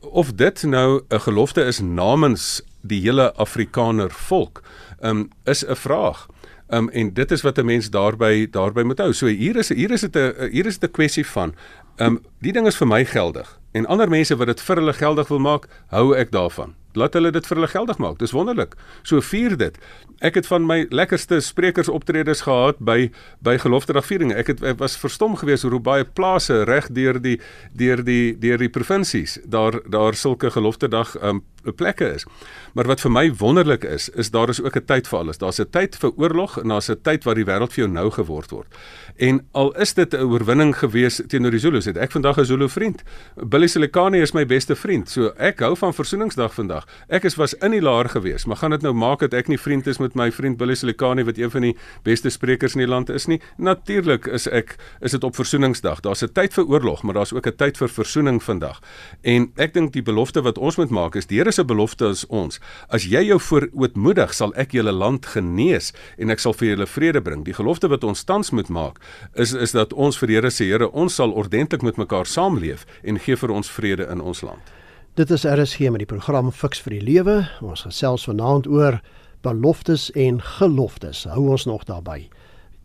of 0.00 0.34
dit 0.34 0.62
nou 0.62 1.00
'n 1.08 1.20
gelofte 1.20 1.64
is 1.64 1.80
namens 1.80 2.62
die 2.82 3.00
hele 3.00 3.32
Afrikaner 3.34 4.10
volk 4.10 4.62
um, 5.02 5.30
is 5.44 5.64
'n 5.64 5.74
vraag. 5.74 6.26
Um, 6.68 6.88
en 6.90 7.14
dit 7.14 7.30
is 7.30 7.42
wat 7.42 7.58
'n 7.58 7.64
mens 7.64 7.90
daarby 7.90 8.50
daarby 8.50 8.82
moet 8.82 8.98
hou. 8.98 9.12
So 9.12 9.26
hier 9.26 9.56
is 9.56 9.68
hier 9.68 9.90
is 9.90 10.00
dit 10.00 10.16
'n 10.16 10.50
hier 10.50 10.66
is 10.66 10.78
dit 10.78 10.90
'n 10.90 10.92
kwessie 10.92 11.26
van 11.26 11.54
um, 11.96 12.20
die 12.40 12.52
ding 12.52 12.66
is 12.66 12.76
vir 12.76 12.88
my 12.88 13.04
geldig 13.04 13.58
en 13.72 13.86
ander 13.86 14.08
mense 14.08 14.36
wat 14.36 14.46
dit 14.46 14.60
vir 14.60 14.80
hulle 14.80 14.94
geldig 14.96 15.28
wil 15.28 15.42
maak 15.42 15.68
hou 15.92 16.14
ek 16.16 16.32
daarvan 16.34 16.74
laat 16.96 17.14
hulle 17.14 17.30
dit 17.30 17.46
vir 17.46 17.56
hulle 17.56 17.70
geldig 17.70 17.98
maak. 18.02 18.18
Dis 18.18 18.34
wonderlik. 18.36 18.74
So 19.02 19.20
vier 19.20 19.56
dit. 19.56 19.78
Ek 20.24 20.38
het 20.40 20.48
van 20.48 20.66
my 20.66 20.86
lekkerste 20.90 21.40
sprekers 21.44 21.88
optredes 21.92 22.44
gehad 22.46 22.80
by 22.80 23.10
by 23.44 23.56
geloofsdagvieringe. 23.60 24.34
Ek 24.34 24.52
het 24.54 24.64
ek 24.64 24.80
was 24.80 24.96
verstom 25.00 25.36
geweest 25.36 25.66
hoe 25.68 25.80
baie 25.80 26.04
plase 26.04 26.62
reg 26.64 26.88
deur 26.90 27.20
die 27.22 27.36
deur 27.76 28.02
die 28.04 28.36
deur 28.40 28.58
die 28.58 28.72
provinsies 28.72 29.38
daar 29.44 29.80
daar 29.90 30.14
sulke 30.14 30.50
geloofsdag 30.50 31.16
um, 31.22 31.42
plekke 31.72 32.12
is. 32.14 32.26
Maar 32.74 32.86
wat 32.86 33.00
vir 33.00 33.10
my 33.10 33.34
wonderlik 33.34 33.84
is, 33.84 34.08
is 34.08 34.30
daar 34.30 34.48
is 34.48 34.62
ook 34.62 34.76
'n 34.76 34.84
tyd 34.84 35.08
vir 35.08 35.18
alles. 35.18 35.38
Daar's 35.38 35.60
'n 35.60 35.70
tyd 35.70 35.96
vir 35.96 36.10
oorlog 36.16 36.58
en 36.58 36.68
daar's 36.68 36.90
'n 36.90 37.00
tyd 37.02 37.24
waar 37.24 37.34
die 37.34 37.44
wêreld 37.44 37.72
vir 37.72 37.84
jou 37.84 37.88
nou 37.88 38.10
geword 38.10 38.50
word. 38.50 38.74
En 39.16 39.46
al 39.52 39.72
is 39.80 39.94
dit 39.94 40.14
'n 40.14 40.22
oorwinning 40.22 40.76
gewees 40.76 41.22
teenoor 41.26 41.50
die 41.50 41.60
Zulus, 41.60 41.84
het 41.84 41.96
ek 41.96 42.12
vandag 42.12 42.38
'n 42.38 42.44
Zulu 42.44 42.68
vriend. 42.68 43.02
Billy 43.34 43.66
Silikane 43.66 44.20
is 44.20 44.32
my 44.32 44.46
beste 44.46 44.76
vriend. 44.76 45.08
So 45.10 45.32
ek 45.36 45.60
hou 45.60 45.76
van 45.76 45.94
Versoeningsdag 45.94 46.54
vandag. 46.54 46.86
Ek 47.08 47.24
is 47.24 47.34
was 47.34 47.54
in 47.54 47.70
die 47.70 47.82
laar 47.82 48.08
gewees, 48.08 48.44
maar 48.44 48.56
gaan 48.56 48.70
dit 48.70 48.82
nou 48.82 48.94
maak 48.94 49.18
dat 49.18 49.34
ek 49.34 49.48
nie 49.48 49.58
vriend 49.58 49.86
is 49.86 49.98
met 49.98 50.14
my 50.14 50.32
vriend 50.32 50.56
Billy 50.56 50.74
Silikane 50.74 51.24
wat 51.24 51.38
een 51.38 51.50
van 51.50 51.60
die 51.60 51.76
beste 52.02 52.30
sprekers 52.30 52.74
in 52.74 52.80
die 52.80 52.88
land 52.88 53.08
is 53.08 53.26
nie? 53.26 53.40
Natuurlik 53.56 54.26
is 54.26 54.46
ek 54.46 54.76
is 55.00 55.10
dit 55.10 55.24
op 55.24 55.34
Versoeningsdag. 55.34 56.00
Daar's 56.00 56.22
'n 56.22 56.32
tyd 56.32 56.52
vir 56.54 56.64
oorlog, 56.64 57.02
maar 57.02 57.14
daar's 57.14 57.32
ook 57.32 57.46
'n 57.46 57.56
tyd 57.56 57.76
vir 57.76 57.88
versoening 57.88 58.42
vandag. 58.42 58.80
En 59.22 59.52
ek 59.56 59.74
dink 59.74 59.92
die 59.92 60.02
belofte 60.02 60.42
wat 60.42 60.58
ons 60.58 60.76
moet 60.76 60.90
maak 60.90 61.14
is 61.14 61.26
die 61.26 61.38
Here 61.38 61.52
se 61.56 61.64
belofte 61.64 62.10
is 62.12 62.24
ons. 62.28 62.60
As 62.92 63.06
jy 63.08 63.24
jou 63.26 63.38
voorootmoedig, 63.48 64.34
sal 64.36 64.54
ek 64.60 64.76
julle 64.76 64.92
land 64.92 65.26
genees 65.32 65.92
en 66.20 66.30
ek 66.34 66.42
sal 66.42 66.56
vir 66.56 66.74
julle 66.74 66.88
vrede 66.90 67.22
bring. 67.24 67.44
Die 67.46 67.56
gelofte 67.56 67.90
wat 67.92 68.04
ons 68.04 68.24
tans 68.28 68.52
moet 68.52 68.70
maak 68.72 69.00
is 69.34 69.54
is 69.56 69.72
dat 69.76 69.94
ons 69.96 70.18
vir 70.20 70.36
Here 70.36 70.50
sê, 70.52 70.68
Here, 70.70 70.90
ons 70.92 71.14
sal 71.16 71.32
ordentlik 71.32 71.82
met 71.86 71.96
mekaar 71.96 72.26
saamleef 72.28 72.84
en 73.02 73.18
gee 73.18 73.36
vir 73.36 73.54
ons 73.54 73.70
vrede 73.70 74.06
in 74.12 74.20
ons 74.20 74.42
land. 74.44 74.72
Dit 75.16 75.30
is 75.32 75.46
RSG 75.48 75.88
met 75.88 76.02
die 76.04 76.10
program 76.10 76.50
Fix 76.52 76.82
vir 76.84 76.98
die 76.98 77.04
Lewe. 77.04 77.36
Ons 77.64 77.86
gesels 77.86 78.26
vanaand 78.28 78.66
oor 78.68 79.00
beloftes 79.46 80.10
en 80.12 80.42
geloftes. 80.42 81.24
Hou 81.30 81.48
ons 81.54 81.64
nog 81.64 81.86
daarby. 81.88 82.26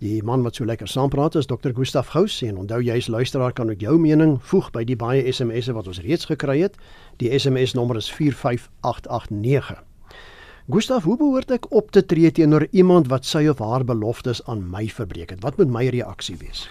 Die 0.01 0.23
man 0.25 0.41
wat 0.41 0.57
so 0.57 0.65
lekker 0.65 0.89
saampraat 0.89 1.35
is 1.37 1.45
Dr. 1.45 1.75
Gustaf 1.77 2.07
Gous 2.15 2.39
en 2.41 2.57
onthou 2.57 2.79
jy 2.81 2.95
as 2.97 3.07
luisteraar 3.13 3.53
kan 3.53 3.69
ook 3.69 3.83
jou 3.85 3.99
mening 4.01 4.39
voeg 4.49 4.71
by 4.73 4.81
die 4.89 4.95
baie 4.97 5.21
SMS'e 5.29 5.75
wat 5.77 5.85
ons 5.91 5.99
reeds 6.01 6.25
gekry 6.25 6.55
het. 6.63 6.79
Die 7.21 7.29
SMS 7.29 7.75
nommer 7.77 7.99
is 7.99 8.07
45889. 8.09 9.83
Gustaf, 10.73 11.05
hoe 11.05 11.17
behoort 11.19 11.53
ek 11.53 11.67
op 11.69 11.91
te 11.93 12.01
tree 12.01 12.31
teenoor 12.33 12.65
iemand 12.71 13.11
wat 13.13 13.29
sy 13.29 13.43
of 13.51 13.61
haar 13.61 13.85
beloftes 13.85 14.41
aan 14.49 14.63
my 14.73 14.87
verbreek 14.89 15.35
het? 15.35 15.43
Wat 15.45 15.59
moet 15.61 15.69
my 15.69 15.83
reaksie 15.93 16.39
wees? 16.39 16.63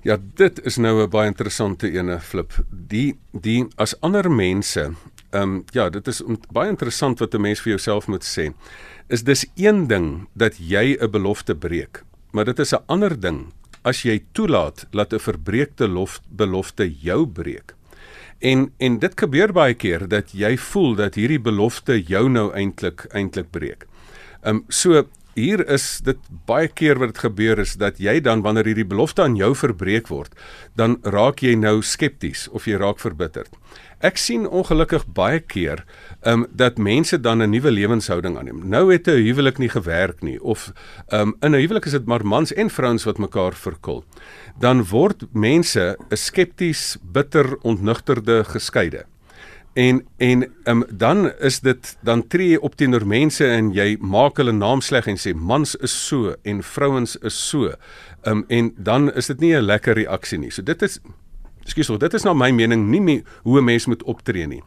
Ja, 0.00 0.16
dit 0.16 0.56
is 0.64 0.78
nou 0.80 1.02
'n 1.02 1.10
baie 1.10 1.28
interessante 1.28 1.90
ene 1.92 2.18
flip. 2.20 2.64
Die 2.70 3.18
die 3.32 3.66
as 3.76 3.94
ander 4.00 4.30
mense, 4.30 4.94
ehm 5.30 5.42
um, 5.42 5.64
ja, 5.72 5.90
dit 5.90 6.08
is 6.08 6.22
baie 6.52 6.68
interessant 6.68 7.18
wat 7.18 7.34
'n 7.34 7.40
mens 7.40 7.60
vir 7.60 7.76
jouself 7.76 8.08
moet 8.08 8.24
sê. 8.24 8.54
Is 9.08 9.22
dis 9.22 9.46
een 9.54 9.86
ding 9.86 10.28
dat 10.32 10.56
jy 10.56 10.96
'n 10.96 11.10
belofte 11.10 11.54
breek 11.54 12.04
maar 12.32 12.44
dit 12.44 12.58
is 12.58 12.72
'n 12.72 12.84
ander 12.86 13.20
ding 13.20 13.52
as 13.82 14.02
jy 14.02 14.22
toelaat 14.32 14.86
dat 14.90 15.12
'n 15.12 15.18
verbreekte 15.18 15.88
lof, 15.88 16.20
belofte 16.28 16.86
jou 16.90 17.26
breek. 17.26 17.74
En 18.38 18.72
en 18.78 18.98
dit 18.98 19.20
gebeur 19.20 19.52
baie 19.52 19.74
keer 19.74 20.08
dat 20.08 20.32
jy 20.32 20.56
voel 20.56 20.94
dat 20.94 21.14
hierdie 21.14 21.40
belofte 21.40 22.02
jou 22.02 22.28
nou 22.28 22.52
eintlik 22.54 23.06
eintlik 23.12 23.50
breek. 23.50 23.86
Ehm 24.42 24.56
um, 24.56 24.64
so 24.68 25.04
hier 25.34 25.62
is 25.68 26.00
dit 26.04 26.18
baie 26.46 26.68
keer 26.68 26.98
wat 27.00 27.14
dit 27.14 27.22
gebeur 27.24 27.58
is 27.62 27.74
dat 27.80 28.00
jy 28.02 28.20
dan 28.20 28.42
wanneer 28.44 28.68
hierdie 28.68 28.88
belofte 28.88 29.22
aan 29.24 29.36
jou 29.36 29.54
verbreek 29.56 30.10
word, 30.12 30.34
dan 30.76 30.98
raak 31.02 31.42
jy 31.42 31.54
nou 31.56 31.80
skepties 31.82 32.48
of 32.52 32.66
jy 32.68 32.76
raak 32.80 33.00
verbitterd. 33.00 33.52
Ek 34.02 34.18
sien 34.18 34.48
ongelukkig 34.48 35.06
baie 35.14 35.38
keer 35.40 35.84
ehm 36.26 36.42
um, 36.42 36.46
dat 36.50 36.78
mense 36.78 37.20
dan 37.20 37.42
'n 37.42 37.50
nuwe 37.50 37.70
lewenshouding 37.70 38.36
aanneem. 38.38 38.68
Nou 38.68 38.92
het 38.92 39.06
'n 39.08 39.22
huwelik 39.22 39.58
nie 39.58 39.68
gewerk 39.68 40.22
nie 40.22 40.40
of 40.42 40.72
ehm 41.08 41.20
um, 41.20 41.36
in 41.40 41.54
'n 41.54 41.60
huwelik 41.60 41.86
is 41.86 41.92
dit 41.92 42.06
maar 42.06 42.26
mans 42.26 42.52
en 42.52 42.70
vrouens 42.70 43.04
wat 43.04 43.18
mekaar 43.18 43.54
verkil. 43.54 44.04
Dan 44.58 44.84
word 44.84 45.24
mense 45.32 45.96
'n 46.10 46.16
skepties, 46.16 46.98
bitter, 47.02 47.56
ontnugterde 47.62 48.44
geskeide. 48.44 49.06
En 49.72 50.06
en 50.16 50.52
um, 50.64 50.84
dan 50.90 51.32
is 51.40 51.60
dit 51.60 51.96
dan 52.00 52.26
tree 52.26 52.60
op 52.60 52.74
teenoor 52.76 53.06
mense 53.06 53.46
en 53.46 53.70
jy 53.72 53.96
maak 54.00 54.36
hulle 54.36 54.52
naam 54.52 54.80
sleg 54.84 55.06
en 55.08 55.16
sê 55.16 55.32
mans 55.34 55.74
is 55.80 55.94
so 56.06 56.34
en 56.42 56.60
vrouens 56.62 57.16
is 57.16 57.38
so. 57.48 57.72
Um, 58.28 58.44
en 58.48 58.74
dan 58.76 59.12
is 59.12 59.26
dit 59.26 59.40
nie 59.40 59.54
'n 59.56 59.64
lekker 59.64 59.94
reaksie 59.94 60.38
nie. 60.38 60.50
So 60.50 60.62
dit 60.62 60.82
is 60.82 61.00
Ekskuus, 61.62 61.98
dit 61.98 62.14
is 62.14 62.24
na 62.26 62.32
my 62.34 62.50
mening 62.50 62.88
nie 62.90 63.00
meer 63.00 63.22
hoe 63.42 63.60
'n 63.60 63.64
mens 63.64 63.86
moet 63.86 64.02
optree 64.02 64.46
nie. 64.46 64.62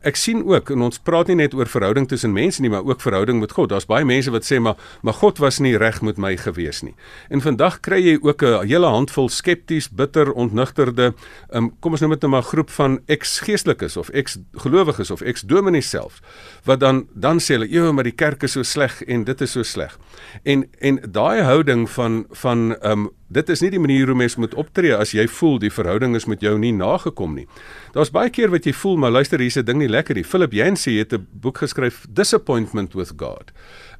Ek 0.00 0.16
sien 0.16 0.40
ook 0.48 0.70
en 0.72 0.86
ons 0.86 0.98
praat 1.04 1.28
nie 1.28 1.36
net 1.42 1.52
oor 1.54 1.68
verhouding 1.68 2.06
tussen 2.08 2.32
mense 2.32 2.62
nie, 2.64 2.70
maar 2.72 2.86
ook 2.88 3.02
verhouding 3.04 3.40
met 3.40 3.52
God. 3.52 3.68
Daar's 3.68 3.88
baie 3.88 4.04
mense 4.08 4.32
wat 4.32 4.46
sê 4.48 4.56
maar 4.60 4.78
maar 5.04 5.14
God 5.20 5.38
was 5.38 5.58
nie 5.60 5.76
reg 5.76 6.00
met 6.02 6.16
my 6.16 6.36
gewees 6.40 6.80
nie. 6.82 6.94
En 7.28 7.44
vandag 7.44 7.80
kry 7.84 8.00
jy 8.00 8.18
ook 8.22 8.42
'n 8.42 8.66
hele 8.66 8.86
handvol 8.86 9.28
skepties, 9.28 9.90
bitter, 9.90 10.32
ontnugterde, 10.32 11.14
um, 11.52 11.70
kom 11.80 11.92
ons 11.92 12.00
noem 12.00 12.10
dit 12.10 12.22
nou 12.22 12.30
maar 12.30 12.42
groep 12.42 12.70
van 12.70 13.00
ex-geestelikes 13.06 13.96
of 13.96 14.08
ex-gelowiges 14.08 15.10
of 15.10 15.20
ex-dominees 15.20 15.88
self 15.88 16.20
wat 16.64 16.80
dan 16.80 17.06
dan 17.14 17.38
sê 17.38 17.58
hulle, 17.58 17.68
"Jo, 17.68 17.92
maar 17.92 18.04
die 18.04 18.16
kerk 18.16 18.42
is 18.42 18.52
so 18.52 18.62
sleg 18.62 19.02
en 19.02 19.24
dit 19.24 19.40
is 19.40 19.52
so 19.52 19.62
sleg." 19.62 19.98
En 20.44 20.64
en 20.80 20.98
daai 21.10 21.42
houding 21.42 21.90
van 21.90 22.26
van 22.30 22.76
um 22.82 23.10
dit 23.30 23.48
is 23.48 23.62
nie 23.62 23.70
die 23.70 23.80
manier 23.82 24.10
hoe 24.10 24.16
mens 24.18 24.36
moet 24.36 24.54
optree 24.58 24.94
as 24.96 25.14
jy 25.14 25.26
voel 25.30 25.58
die 25.62 25.70
verhouding 25.70 26.16
is 26.18 26.26
met 26.26 26.42
jou 26.42 26.56
nie 26.58 26.72
nagekom 26.74 27.36
nie. 27.38 27.46
Daar's 27.94 28.10
baie 28.10 28.30
keer 28.30 28.50
wat 28.50 28.66
jy 28.66 28.74
voel, 28.74 28.96
maar 28.96 29.14
luister, 29.14 29.40
hier's 29.40 29.56
'n 29.56 29.64
ding 29.64 29.78
nie 29.78 29.88
lekker 29.88 30.14
nie. 30.14 30.24
Philip 30.24 30.52
Yancey 30.52 30.98
het 30.98 31.12
'n 31.12 31.26
boek 31.32 31.58
geskryf 31.58 32.06
Disappointment 32.10 32.94
with 32.94 33.12
God. 33.16 33.52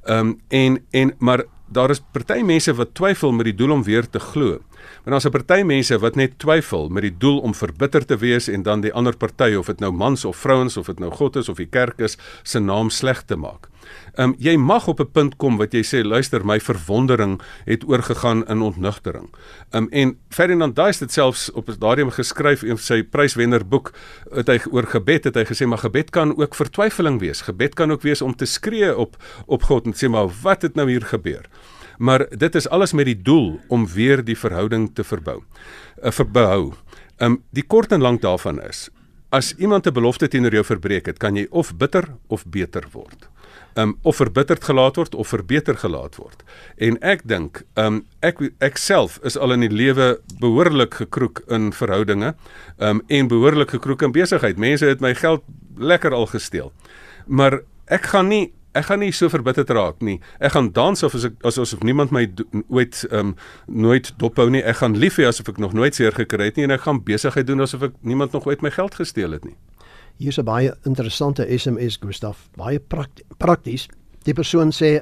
Ehm 0.05 0.27
um, 0.27 0.39
en 0.49 0.79
en 0.91 1.13
maar 1.19 1.43
daar 1.71 1.89
is 1.89 2.01
party 2.11 2.41
mense 2.43 2.73
wat 2.73 2.93
twyfel 2.93 3.31
met 3.31 3.45
die 3.45 3.55
doel 3.55 3.71
om 3.71 3.83
weer 3.83 4.09
te 4.09 4.19
glo. 4.19 4.59
Maar 5.03 5.13
daar's 5.13 5.25
'n 5.25 5.29
party 5.29 5.61
mense 5.63 5.99
wat 5.99 6.15
net 6.15 6.39
twyfel 6.39 6.89
met 6.89 7.01
die 7.01 7.17
doel 7.17 7.39
om 7.39 7.55
verbitter 7.55 8.05
te 8.05 8.17
wees 8.17 8.47
en 8.47 8.63
dan 8.63 8.81
die 8.81 8.93
ander 8.93 9.17
party 9.17 9.53
of 9.57 9.65
dit 9.65 9.79
nou 9.79 9.91
mans 9.91 10.25
of 10.25 10.37
vrouens 10.37 10.77
of 10.77 10.85
dit 10.85 10.99
nou 10.99 11.11
God 11.11 11.35
is 11.35 11.49
of 11.49 11.57
die 11.57 11.69
kerk 11.69 11.99
is 11.99 12.17
se 12.43 12.59
naam 12.59 12.89
sleg 12.89 13.23
te 13.25 13.35
maak. 13.35 13.67
Ehm 14.15 14.29
um, 14.29 14.35
jy 14.37 14.57
mag 14.57 14.87
op 14.87 14.99
'n 14.99 15.11
punt 15.11 15.35
kom 15.35 15.57
wat 15.57 15.73
jy 15.73 15.81
sê 15.83 16.03
luister 16.03 16.45
my 16.45 16.59
verwondering 16.59 17.41
het 17.65 17.83
oorgegaan 17.87 18.47
in 18.47 18.61
ontnugtering. 18.61 19.29
Ehm 19.71 19.83
um, 19.83 19.87
en 19.89 20.17
Ferdinand 20.29 20.75
Duis 20.75 20.99
het 20.99 21.11
selfs 21.11 21.51
op 21.51 21.75
daardie 21.79 22.11
geskryf 22.11 22.63
in 22.63 22.77
sy 22.77 23.03
pryswenner 23.03 23.67
boek 23.67 23.93
het 24.31 24.47
hy 24.47 24.59
oor 24.71 24.85
gebed 24.87 25.23
het 25.23 25.35
hy 25.35 25.45
gesê 25.45 25.65
maar 25.65 25.77
gebed 25.81 26.09
kan 26.09 26.37
ook 26.37 26.55
vertwyfeling 26.55 27.19
wees. 27.19 27.41
Gebed 27.41 27.73
kan 27.73 27.91
ook 27.91 28.01
wees 28.01 28.21
om 28.21 28.35
te 28.35 28.45
skree 28.45 28.97
op 28.97 29.17
op 29.45 29.63
God 29.63 29.85
en 29.85 29.93
sê 29.93 30.09
maar 30.09 30.29
wat 30.41 30.61
het 30.61 30.75
nou 30.75 30.89
hier 30.89 31.05
gebeur? 31.05 31.45
Maar 32.01 32.25
dit 32.33 32.55
is 32.57 32.69
alles 32.69 32.95
met 32.97 33.05
die 33.05 33.19
doel 33.21 33.59
om 33.69 33.85
weer 33.87 34.23
die 34.25 34.37
verhouding 34.37 34.89
te 34.93 35.03
verbou. 35.03 35.41
'n 35.41 35.45
uh, 36.01 36.07
eh, 36.07 36.11
Verbou. 36.11 36.73
Ehm 37.17 37.31
um, 37.31 37.43
die 37.53 37.63
kort 37.63 37.91
en 37.91 38.01
lank 38.01 38.21
daarvan 38.21 38.61
is 38.61 38.89
as 39.29 39.53
iemand 39.55 39.87
'n 39.87 39.93
belofte 39.93 40.27
teenoor 40.27 40.51
jou 40.51 40.65
verbreek 40.65 41.05
het, 41.05 41.17
kan 41.17 41.35
jy 41.35 41.47
of 41.49 41.75
bitter 41.77 42.15
of 42.27 42.45
beter 42.45 42.83
word 42.91 43.29
um, 43.75 43.97
of 44.01 44.15
verbitterd 44.15 44.63
gelaat 44.63 44.95
word 44.95 45.15
of 45.15 45.27
verbeter 45.27 45.77
gelaat 45.77 46.15
word. 46.19 46.43
En 46.77 46.97
ek 47.05 47.23
dink, 47.29 47.63
um, 47.79 48.01
ek 48.25 48.41
ek 48.63 48.79
self 48.81 49.19
is 49.27 49.37
al 49.37 49.55
in 49.55 49.65
die 49.65 49.71
lewe 49.71 50.19
behoorlik 50.41 51.01
gekroek 51.03 51.43
in 51.51 51.71
verhoudinge 51.75 52.33
um, 52.79 53.01
en 53.07 53.31
behoorlik 53.31 53.75
gekroek 53.77 54.01
in 54.07 54.15
besigheid. 54.15 54.59
Mense 54.59 54.85
het 54.85 55.03
my 55.03 55.13
geld 55.15 55.45
lekker 55.77 56.13
al 56.13 56.27
gesteel. 56.31 56.71
Maar 57.27 57.61
ek 57.91 58.11
gaan 58.13 58.31
nie 58.31 58.51
Ek 58.71 58.85
gaan 58.87 59.01
nie 59.03 59.11
so 59.11 59.27
verbitterd 59.27 59.69
raak 59.75 59.99
nie. 59.99 60.21
Ek 60.39 60.53
gaan 60.55 60.69
dans 60.71 61.03
of 61.03 61.15
as 61.15 61.25
ek 61.27 61.33
as 61.43 61.57
asof 61.59 61.81
niemand 61.83 62.13
my 62.15 62.23
ooit 62.69 63.01
ehm 63.09 63.33
um, 63.33 63.35
nooit 63.67 64.13
dophou 64.17 64.47
nie. 64.49 64.63
Ek 64.63 64.79
gaan 64.79 64.95
lief 64.95 65.19
hê 65.19 65.27
asof 65.27 65.51
ek 65.51 65.59
nog 65.59 65.73
nooit 65.75 65.95
seer 65.95 66.15
gekry 66.15 66.47
het 66.47 66.55
nie 66.55 66.63
en 66.63 66.71
ek 66.71 66.85
gaan 66.85 67.01
besigheid 67.03 67.47
doen 67.47 67.61
asof 67.61 67.83
ek 67.89 67.97
niemand 68.01 68.31
nog 68.31 68.47
ooit 68.47 68.63
my 68.63 68.71
geld 68.71 68.95
gesteel 68.95 69.35
het 69.35 69.43
nie. 69.43 69.57
Hier's 70.17 70.39
'n 70.39 70.45
baie 70.45 70.73
interessante 70.85 71.43
SMS 71.57 71.97
Gustaf, 71.99 72.47
baie 72.55 72.79
prakties. 73.37 73.87
Die 74.23 74.33
persoon 74.33 74.71
sê 74.71 75.01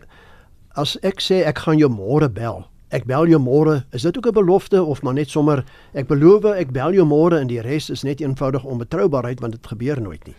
as 0.76 0.98
ek 1.04 1.22
sê 1.22 1.46
ek 1.46 1.58
gaan 1.60 1.78
jou 1.78 1.90
môre 1.90 2.30
bel, 2.30 2.66
ek 2.90 3.06
bel 3.06 3.28
jou 3.28 3.40
môre, 3.40 3.86
is 3.92 4.02
dit 4.02 4.18
ook 4.18 4.28
'n 4.28 4.34
belofte 4.34 4.84
of 4.84 5.04
maar 5.04 5.14
net 5.14 5.30
sommer 5.30 5.64
ek 5.94 6.08
beloof 6.08 6.46
ek 6.46 6.72
bel 6.72 6.94
jou 6.94 7.06
môre 7.06 7.40
en 7.40 7.48
die 7.48 7.62
res 7.62 7.90
is 7.90 8.04
net 8.04 8.22
eenvoudig 8.22 8.64
onbetroubaarheid 8.64 9.40
want 9.40 9.54
dit 9.54 9.68
gebeur 9.68 10.02
nooit 10.02 10.26
nie. 10.26 10.36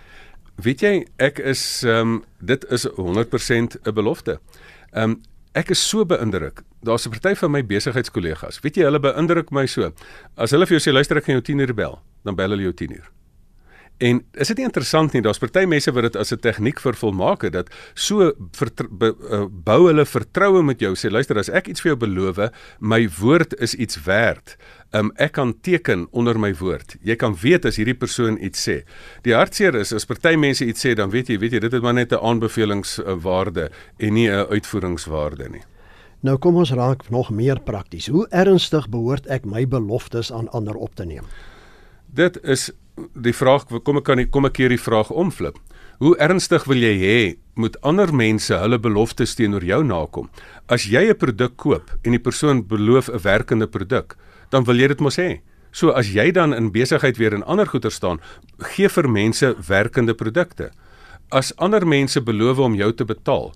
Weet 0.61 0.83
jy, 0.85 0.95
ek 1.23 1.39
is 1.39 1.61
ehm 1.87 2.01
um, 2.01 2.25
dit 2.45 2.65
is 2.75 2.87
100% 2.97 3.79
'n 3.81 3.95
belofte. 3.95 4.41
Ehm 4.93 5.11
um, 5.11 5.21
ek 5.53 5.71
is 5.71 5.89
so 5.89 6.05
beïndruk. 6.05 6.63
Daar's 6.83 7.07
'n 7.07 7.11
party 7.11 7.35
van 7.35 7.51
my 7.51 7.63
besigheidskollegas. 7.67 8.61
Weet 8.61 8.77
jy, 8.77 8.85
hulle 8.85 9.01
beïndruk 9.01 9.51
my 9.51 9.67
so. 9.67 9.93
As 10.37 10.51
hulle 10.51 10.67
vir 10.67 10.79
jou 10.79 10.91
sê 10.91 10.93
luister 10.93 11.17
ek 11.17 11.25
gaan 11.25 11.41
jou 11.41 11.55
10 11.55 11.59
uur 11.59 11.75
bel, 11.75 12.03
dan 12.25 12.35
bel 12.35 12.51
hulle 12.51 12.63
jou 12.63 12.73
10 12.73 12.93
uur. 12.93 13.11
En 14.01 14.23
is 14.33 14.49
dit 14.49 14.57
nie 14.57 14.65
interessant 14.65 15.13
nie, 15.13 15.21
daar's 15.21 15.39
party 15.43 15.67
mense 15.69 15.93
wat 15.93 16.07
dit 16.09 16.17
as 16.17 16.33
'n 16.33 16.41
tegniek 16.41 16.81
vir 16.81 16.97
volmaak 16.97 17.43
het 17.43 17.53
dat 17.53 17.69
so 17.95 18.33
be, 18.91 19.15
uh, 19.31 19.45
bou 19.51 19.87
hulle 19.87 20.07
vertroue 20.07 20.63
met 20.63 20.81
jou. 20.81 20.95
Sê 20.95 21.11
luister, 21.11 21.39
as 21.39 21.51
ek 21.51 21.69
iets 21.69 21.81
vir 21.81 21.93
jou 21.93 21.99
beloof, 22.09 22.51
my 22.81 23.09
woord 23.21 23.55
is 23.61 23.75
iets 23.75 24.03
werd. 24.05 24.57
Um, 24.93 25.13
ek 25.17 25.33
kan 25.33 25.55
teken 25.61 26.07
onder 26.11 26.39
my 26.39 26.55
woord. 26.55 26.97
Jy 27.03 27.17
kan 27.17 27.37
weet 27.37 27.65
as 27.65 27.77
hierdie 27.77 27.95
persoon 27.95 28.39
iets 28.41 28.69
sê. 28.69 28.85
Die 29.23 29.35
hartseer 29.35 29.75
is 29.75 29.93
as 29.93 30.07
party 30.07 30.35
mense 30.37 30.65
iets 30.65 30.81
sê, 30.87 30.95
dan 30.95 31.11
weet 31.11 31.29
jy, 31.29 31.39
weet 31.39 31.53
jy, 31.53 31.59
dit 31.59 31.73
het 31.73 31.83
maar 31.83 31.95
net 31.95 32.13
'n 32.13 32.25
aanbevelingswaarde 32.25 33.71
en 33.99 34.15
nie 34.15 34.31
'n 34.31 34.47
uitvoeringswaarde 34.49 35.49
nie. 35.49 35.63
Nou 36.21 36.39
kom 36.39 36.57
ons 36.57 36.71
raak 36.71 37.11
nog 37.11 37.31
meer 37.31 37.61
prakties. 37.61 38.07
Hoe 38.07 38.27
ernstig 38.29 38.89
behoort 38.89 39.27
ek 39.27 39.45
my 39.45 39.69
beloftes 39.69 40.33
aan 40.33 40.49
ander 40.49 40.75
op 40.75 40.95
te 40.95 41.05
neem? 41.05 41.25
Dit 42.07 42.43
is 42.43 42.71
die 43.15 43.35
vraag 43.35 43.67
kom 43.85 44.01
ek 44.01 44.05
kan 44.05 44.23
kom 44.31 44.49
ek 44.49 44.57
hier 44.57 44.73
die 44.73 44.81
vraag 44.81 45.11
omflip. 45.11 45.59
Hoe 46.01 46.17
ernstig 46.17 46.65
wil 46.65 46.81
jy 46.81 46.95
hê 46.97 47.21
moet 47.61 47.77
ander 47.85 48.09
mense 48.15 48.57
hulle 48.57 48.79
beloftes 48.81 49.35
teenoor 49.37 49.65
jou 49.65 49.83
nakom? 49.85 50.31
As 50.69 50.87
jy 50.89 51.11
'n 51.11 51.17
produk 51.17 51.57
koop 51.57 51.91
en 52.05 52.13
die 52.13 52.23
persoon 52.23 52.67
beloof 52.67 53.09
'n 53.09 53.21
werkende 53.21 53.67
produk, 53.67 54.17
dan 54.51 54.65
wil 54.65 54.77
jy 54.77 54.89
dit 54.89 55.01
mos 55.01 55.17
hê. 55.17 55.41
So 55.73 55.91
as 55.91 56.09
jy 56.11 56.31
dan 56.33 56.55
in 56.55 56.73
besigheid 56.73 57.19
weer 57.19 57.35
in 57.35 57.45
ander 57.45 57.67
goeder 57.67 57.91
staan, 57.91 58.21
gee 58.59 58.89
vir 58.89 59.09
mense 59.09 59.55
werkende 59.69 60.15
produkte. 60.15 60.71
As 61.31 61.53
ander 61.57 61.87
mense 61.87 62.21
beloof 62.21 62.59
om 62.59 62.75
jou 62.75 62.93
te 62.93 63.05
betaal, 63.05 63.53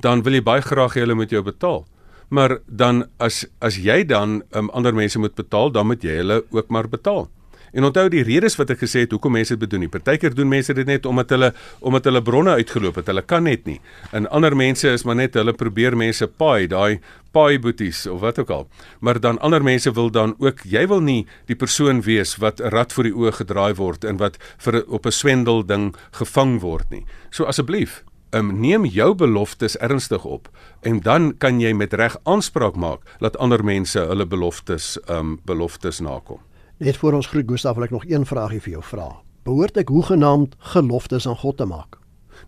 dan 0.00 0.22
wil 0.22 0.34
jy 0.34 0.42
baie 0.42 0.62
graag 0.62 0.94
hê 0.94 1.00
hulle 1.00 1.14
moet 1.14 1.30
jou 1.30 1.42
betaal. 1.42 1.86
Maar 2.28 2.58
dan 2.66 3.06
as 3.18 3.46
as 3.60 3.78
jy 3.78 4.04
dan 4.04 4.42
um, 4.52 4.70
ander 4.70 4.94
mense 4.94 5.18
moet 5.18 5.34
betaal, 5.34 5.70
dan 5.70 5.86
moet 5.86 6.02
jy 6.02 6.20
hulle 6.22 6.44
ook 6.50 6.70
maar 6.70 6.88
betaal. 6.88 7.28
En 7.76 7.84
onthou 7.84 8.06
die 8.08 8.24
redes 8.24 8.56
wat 8.56 8.70
ek 8.72 8.80
gesê 8.80 9.02
het 9.04 9.12
hoekom 9.12 9.34
mense 9.36 9.52
dit 9.52 9.60
bedoel 9.60 9.84
nie. 9.84 9.90
Partykeer 9.92 10.32
doen 10.34 10.48
mense 10.48 10.72
dit 10.76 10.88
net 10.88 11.06
omdat 11.06 11.34
hulle 11.34 11.52
omdat 11.84 12.08
hulle 12.08 12.22
bronne 12.24 12.56
uitgeloop 12.56 13.02
het. 13.02 13.10
Hulle 13.12 13.22
kan 13.22 13.44
net 13.44 13.66
nie. 13.68 13.76
En 14.16 14.28
ander 14.32 14.56
mense 14.56 14.88
is 14.88 15.04
maar 15.04 15.18
net 15.20 15.36
hulle 15.36 15.52
probeer 15.52 15.96
mense 15.96 16.26
paai, 16.40 16.66
daai 16.72 17.00
paai 17.36 17.58
boeties 17.60 18.06
of 18.08 18.22
wat 18.24 18.40
ook 18.40 18.50
al. 18.50 18.66
Maar 19.04 19.20
dan 19.20 19.38
ander 19.44 19.62
mense 19.62 19.92
wil 19.92 20.08
dan 20.10 20.32
ook 20.40 20.64
jy 20.64 20.86
wil 20.88 21.04
nie 21.04 21.26
die 21.50 21.58
persoon 21.58 22.00
wees 22.06 22.38
wat 22.40 22.60
'n 22.60 22.72
rad 22.72 22.92
voor 22.92 23.04
die 23.04 23.14
oë 23.14 23.32
gedraai 23.44 23.74
word 23.74 24.04
en 24.04 24.16
wat 24.16 24.38
vir 24.58 24.84
op 24.88 25.06
'n 25.06 25.12
swendel 25.12 25.66
ding 25.66 25.94
gevang 26.12 26.60
word 26.60 26.90
nie. 26.90 27.04
So 27.30 27.44
asseblief 27.44 28.04
Um, 28.34 28.60
neem 28.60 28.84
jou 28.84 29.14
beloftes 29.14 29.76
ernstig 29.78 30.24
op 30.24 30.48
en 30.82 31.00
dan 31.00 31.36
kan 31.38 31.60
jy 31.60 31.72
met 31.72 31.92
reg 31.92 32.16
aanspraak 32.24 32.74
maak 32.74 33.00
dat 33.20 33.36
ander 33.36 33.64
mense 33.64 33.98
hulle 33.98 34.26
beloftes 34.26 34.98
um 35.08 35.38
beloftes 35.44 36.00
nakom. 36.00 36.40
Net 36.78 36.96
voor 36.96 37.12
ons 37.12 37.26
groet 37.26 37.48
Gustaf 37.48 37.74
wil 37.74 37.84
ek 37.84 37.90
nog 37.90 38.04
een 38.04 38.26
vraagie 38.28 38.60
vir 38.60 38.70
jou 38.76 38.82
vra. 38.84 39.06
Behoort 39.48 39.78
ek 39.80 39.88
hoegenaamd 39.88 40.58
geloftes 40.74 41.24
aan 41.26 41.38
God 41.40 41.56
te 41.56 41.64
maak? 41.64 41.96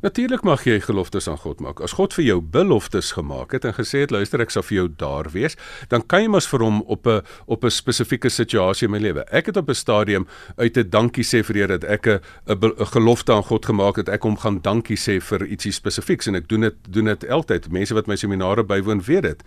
Natuurlik 0.05 0.43
mag 0.45 0.63
jy 0.69 0.77
geloftes 0.85 1.27
aan 1.33 1.39
God 1.41 1.63
maak. 1.65 1.81
As 1.81 1.95
God 1.97 2.13
vir 2.15 2.25
jou 2.27 2.37
beloftes 2.45 3.15
gemaak 3.17 3.55
het 3.57 3.65
en 3.65 3.73
gesê 3.75 4.03
het 4.05 4.13
luister 4.13 4.43
ek 4.45 4.53
sal 4.53 4.63
vir 4.69 4.77
jou 4.77 4.87
daar 5.01 5.31
wees, 5.33 5.57
dan 5.89 6.05
kan 6.05 6.23
jy 6.23 6.29
mos 6.31 6.49
vir 6.51 6.63
hom 6.63 6.83
op 6.87 7.07
'n 7.07 7.23
op 7.47 7.65
'n 7.65 7.71
spesifieke 7.71 8.29
situasie 8.29 8.87
in 8.87 8.93
my 8.93 8.99
lewe. 8.99 9.25
Ek 9.33 9.47
het 9.47 9.57
op 9.57 9.69
'n 9.69 9.75
stadium 9.75 10.27
uit 10.57 10.77
'n 10.77 10.91
dankie 10.91 11.25
sê 11.25 11.43
vir 11.43 11.57
Here 11.57 11.79
dat 11.79 11.85
ek 11.85 12.07
'n 12.07 12.21
'n 12.47 12.87
gelofte 12.87 13.33
aan 13.33 13.45
God 13.45 13.65
gemaak 13.67 13.97
het. 13.97 14.09
Ek 14.09 14.23
hom 14.23 14.37
gaan 14.37 14.61
dankie 14.61 14.97
sê 14.97 15.21
vir 15.21 15.47
ietsie 15.47 15.73
spesifieks 15.73 16.27
en 16.27 16.35
ek 16.35 16.49
doen 16.49 16.61
dit 16.61 16.75
doen 16.89 17.05
dit 17.05 17.29
altyd. 17.29 17.71
Mense 17.71 17.95
wat 17.95 18.07
my 18.07 18.17
seminare 18.17 18.65
bywoon 18.65 19.01
weet 19.01 19.23
dit. 19.23 19.43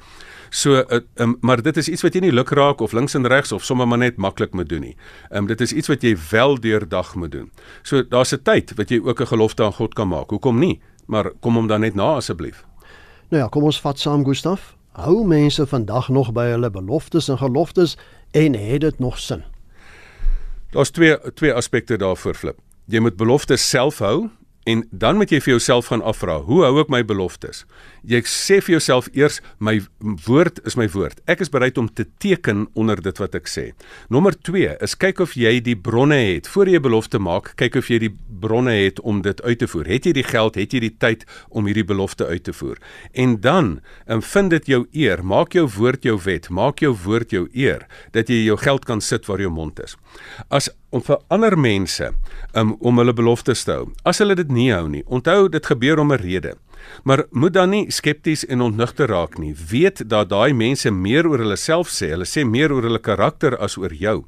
So 0.51 0.83
uh, 0.83 0.99
um, 1.15 1.37
maar 1.39 1.61
dit 1.63 1.77
is 1.77 1.87
iets 1.87 2.01
wat 2.03 2.13
jy 2.13 2.25
nie 2.25 2.33
luk 2.33 2.49
raak 2.51 2.81
of 2.83 2.91
links 2.91 3.15
en 3.15 3.27
regs 3.27 3.53
of 3.55 3.63
sommer 3.63 3.87
maar 3.87 4.01
net 4.01 4.17
maklik 4.19 4.51
moet 4.51 4.67
doen 4.69 4.83
nie. 4.83 4.95
Ehm 5.29 5.43
um, 5.43 5.47
dit 5.47 5.61
is 5.61 5.71
iets 5.71 5.87
wat 5.87 6.03
jy 6.03 6.11
wel 6.29 6.59
deurdag 6.59 7.15
moet 7.15 7.31
doen. 7.31 7.51
So 7.87 8.03
daar's 8.03 8.33
'n 8.33 8.43
tyd 8.43 8.73
wat 8.75 8.89
jy 8.89 8.99
ook 8.99 9.21
'n 9.21 9.31
gelofte 9.31 9.63
aan 9.63 9.73
God 9.73 9.93
kan 9.93 10.07
maak. 10.07 10.29
Hoekom 10.29 10.59
nie? 10.59 10.81
Maar 11.07 11.31
kom 11.39 11.55
hom 11.55 11.67
dan 11.67 11.79
net 11.79 11.95
na 11.95 12.15
asseblief. 12.15 12.65
Nou 13.29 13.43
ja, 13.43 13.47
kom 13.47 13.63
ons 13.63 13.81
vat 13.81 13.99
saam 13.99 14.25
Gustaf. 14.25 14.75
Hou 14.91 15.27
mense 15.27 15.67
vandag 15.67 16.09
nog 16.09 16.31
by 16.31 16.45
hulle 16.51 16.69
beloftes 16.69 17.29
en 17.29 17.37
geloftes 17.37 17.97
en 18.31 18.53
het 18.55 18.81
dit 18.81 18.99
nog 18.99 19.19
sin? 19.19 19.43
Daar's 20.71 20.89
twee 20.89 21.17
twee 21.33 21.53
aspekte 21.53 21.97
daarvoor 21.97 22.33
flip. 22.33 22.59
Jy 22.85 22.99
moet 22.99 23.15
beloftes 23.15 23.69
self 23.69 23.99
hou 23.99 24.29
En 24.63 24.83
dan 24.91 25.17
moet 25.17 25.31
jy 25.33 25.39
vir 25.41 25.55
jouself 25.55 25.87
gaan 25.89 26.03
afvra, 26.05 26.37
hoe 26.45 26.61
hou 26.67 26.75
ek 26.83 26.89
my 26.93 27.01
beloftes? 27.07 27.63
Jy 28.05 28.21
sê 28.29 28.59
vir 28.61 28.75
jouself 28.75 29.07
eers 29.17 29.39
my 29.57 29.79
woord 30.27 30.59
is 30.69 30.77
my 30.77 30.85
woord. 30.93 31.21
Ek 31.25 31.41
is 31.41 31.49
bereid 31.49 31.79
om 31.81 31.87
te 31.89 32.05
teken 32.21 32.67
onder 32.77 33.01
dit 33.01 33.21
wat 33.21 33.37
ek 33.37 33.49
sê. 33.49 33.71
Nommer 34.13 34.37
2 34.37 34.75
is 34.85 34.93
kyk 35.01 35.23
of 35.25 35.33
jy 35.37 35.55
die 35.65 35.77
bronne 35.77 36.19
het 36.19 36.49
voor 36.49 36.69
jy 36.69 36.77
'n 36.77 36.85
belofte 36.85 37.19
maak, 37.19 37.55
kyk 37.57 37.75
of 37.75 37.89
jy 37.89 37.99
die 37.99 38.13
bronne 38.41 38.73
het 38.85 38.99
om 38.99 39.21
dit 39.21 39.41
uit 39.41 39.59
te 39.59 39.67
voer. 39.67 39.85
Het 39.85 40.05
jy 40.05 40.13
die 40.13 40.29
geld, 40.29 40.55
het 40.55 40.73
jy 40.73 40.79
die 40.79 40.97
tyd 40.97 41.25
om 41.49 41.65
hierdie 41.65 41.85
belofte 41.85 42.25
uit 42.25 42.43
te 42.43 42.53
voer? 42.53 42.77
En 43.13 43.41
dan, 43.41 43.81
en 44.05 44.21
vind 44.21 44.49
dit 44.49 44.65
jou 44.65 44.87
eer, 44.91 45.23
maak 45.23 45.53
jou 45.53 45.67
woord 45.67 46.03
jou 46.03 46.19
wet, 46.23 46.49
maak 46.49 46.79
jou 46.79 46.93
woord 46.93 47.31
jou 47.31 47.47
eer 47.53 47.87
dat 48.11 48.29
jy 48.29 48.45
jou 48.45 48.57
geld 48.57 48.85
kan 48.85 49.01
sit 49.01 49.25
waar 49.25 49.39
jou 49.39 49.49
mond 49.49 49.79
is. 49.79 49.97
As 50.49 50.69
om 50.91 51.03
vir 51.03 51.19
ander 51.31 51.55
mense 51.59 52.11
um, 52.53 52.75
om 52.79 52.99
hulle 52.99 53.13
beloftes 53.15 53.63
te 53.63 53.75
hou. 53.77 53.87
As 54.07 54.19
hulle 54.19 54.35
dit 54.35 54.51
nie 54.51 54.69
hou 54.73 54.87
nie, 54.91 55.03
onthou 55.07 55.47
dit 55.49 55.65
gebeur 55.65 55.99
om 55.99 56.11
'n 56.11 56.21
rede. 56.21 56.55
Maar 57.03 57.25
moet 57.31 57.53
dan 57.53 57.69
nie 57.69 57.91
skepties 57.91 58.45
en 58.45 58.61
ontnugter 58.61 59.07
raak 59.07 59.37
nie. 59.37 59.55
Weet 59.69 60.09
dat 60.09 60.29
daai 60.29 60.53
mense 60.53 60.91
meer 60.91 61.27
oor 61.27 61.39
hulle 61.39 61.55
self 61.55 61.89
sê, 61.89 62.09
hulle 62.09 62.25
sê 62.25 62.45
meer 62.45 62.71
oor 62.71 62.83
hulle 62.83 62.99
karakter 62.99 63.57
as 63.57 63.77
oor 63.77 63.93
jou. 63.93 64.25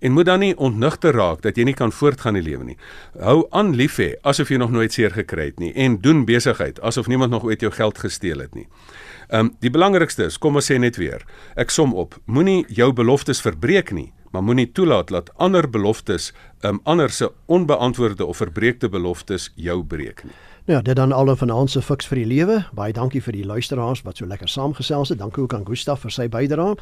En 0.00 0.12
moet 0.12 0.26
dan 0.26 0.40
nie 0.40 0.56
ontnugter 0.56 1.12
raak 1.12 1.42
dat 1.42 1.56
jy 1.56 1.64
nie 1.64 1.74
kan 1.74 1.92
voortgaan 1.92 2.36
in 2.36 2.44
die 2.44 2.50
lewe 2.50 2.64
nie. 2.64 2.76
Hou 3.20 3.46
aan 3.50 3.74
lief 3.76 3.98
hê 3.98 4.14
asof 4.22 4.48
jy 4.48 4.56
nog 4.56 4.70
nooit 4.70 4.92
seer 4.92 5.10
gekry 5.10 5.44
het 5.44 5.58
nie 5.58 5.72
en 5.74 6.00
doen 6.00 6.24
besigheid 6.24 6.80
asof 6.80 7.06
niemand 7.06 7.30
nog 7.30 7.44
ooit 7.44 7.60
jou 7.60 7.72
geld 7.72 7.98
gesteel 7.98 8.38
het 8.38 8.54
nie. 8.54 8.68
Ehm 9.28 9.40
um, 9.40 9.54
die 9.60 9.70
belangrikste 9.70 10.24
is, 10.24 10.38
kom 10.38 10.54
ons 10.54 10.70
sê 10.70 10.78
net 10.78 10.96
weer. 10.96 11.26
Ek 11.56 11.70
som 11.70 11.94
op. 11.94 12.14
Moenie 12.26 12.64
jou 12.68 12.92
beloftes 12.92 13.40
verbreek 13.40 13.92
nie 13.92 14.12
maar 14.36 14.44
moenie 14.44 14.72
toelaat 14.72 15.08
dat 15.08 15.30
ander 15.40 15.70
beloftes, 15.70 16.32
um, 16.60 16.80
ander 16.84 17.10
se 17.10 17.32
onbeantwoorde 17.46 18.24
of 18.24 18.36
verbreekte 18.36 18.88
beloftes 18.88 19.52
jou 19.54 19.84
breek 19.84 20.24
nie. 20.24 20.32
Nou 20.66 20.78
ja, 20.78 20.82
dit 20.82 20.96
dan 20.96 21.12
al 21.12 21.36
van 21.36 21.50
ons 21.50 21.72
se 21.72 21.82
fiks 21.82 22.06
vir 22.10 22.16
die 22.20 22.26
lewe. 22.26 22.64
Baie 22.76 22.92
dankie 22.92 23.22
vir 23.22 23.32
die 23.32 23.46
luisteraars 23.46 24.02
wat 24.04 24.16
so 24.20 24.26
lekker 24.26 24.48
saamgesels 24.48 25.08
het. 25.08 25.18
Dankie 25.18 25.42
ook 25.42 25.54
aan 25.54 25.66
Gustaf 25.66 26.00
vir 26.04 26.10
sy 26.12 26.28
bydrae. 26.28 26.76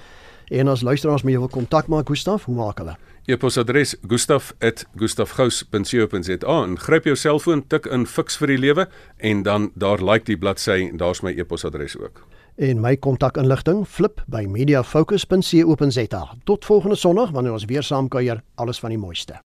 En 0.51 0.69
as 0.69 0.83
luisteraars 0.83 1.23
met 1.23 1.33
jou 1.37 1.43
wil 1.45 1.53
kontak 1.53 1.87
maak, 1.87 2.09
Gustaf, 2.09 2.45
hoe 2.45 2.55
maak 2.57 2.79
hulle? 2.83 2.97
E-posadres 3.25 3.97
gustaf@gustafgous.co.za 4.09 6.65
en 6.65 6.79
gryp 6.79 7.05
jou 7.05 7.17
selfoon, 7.17 7.67
tik 7.67 7.87
in 7.87 8.07
fiks 8.07 8.37
vir 8.37 8.47
die 8.47 8.59
lewe 8.59 8.89
en 9.17 9.43
dan 9.43 9.71
daar 9.75 10.03
like 10.03 10.25
die 10.25 10.39
bladsy 10.39 10.89
en 10.91 10.97
daar's 10.97 11.23
my 11.23 11.39
e-posadres 11.39 11.99
ook 11.99 12.27
en 12.57 12.81
my 12.81 12.97
kontakinligting 12.97 13.85
flip 13.89 14.23
by 14.27 14.45
mediafocus.co.za. 14.49 16.23
Tot 16.45 16.65
volgende 16.65 16.97
Sondag 16.97 17.31
wanneer 17.31 17.53
ons 17.53 17.65
weer 17.71 17.83
saam 17.83 18.09
kuier, 18.09 18.43
alles 18.55 18.79
van 18.79 18.95
die 18.95 18.99
mooiste. 18.99 19.45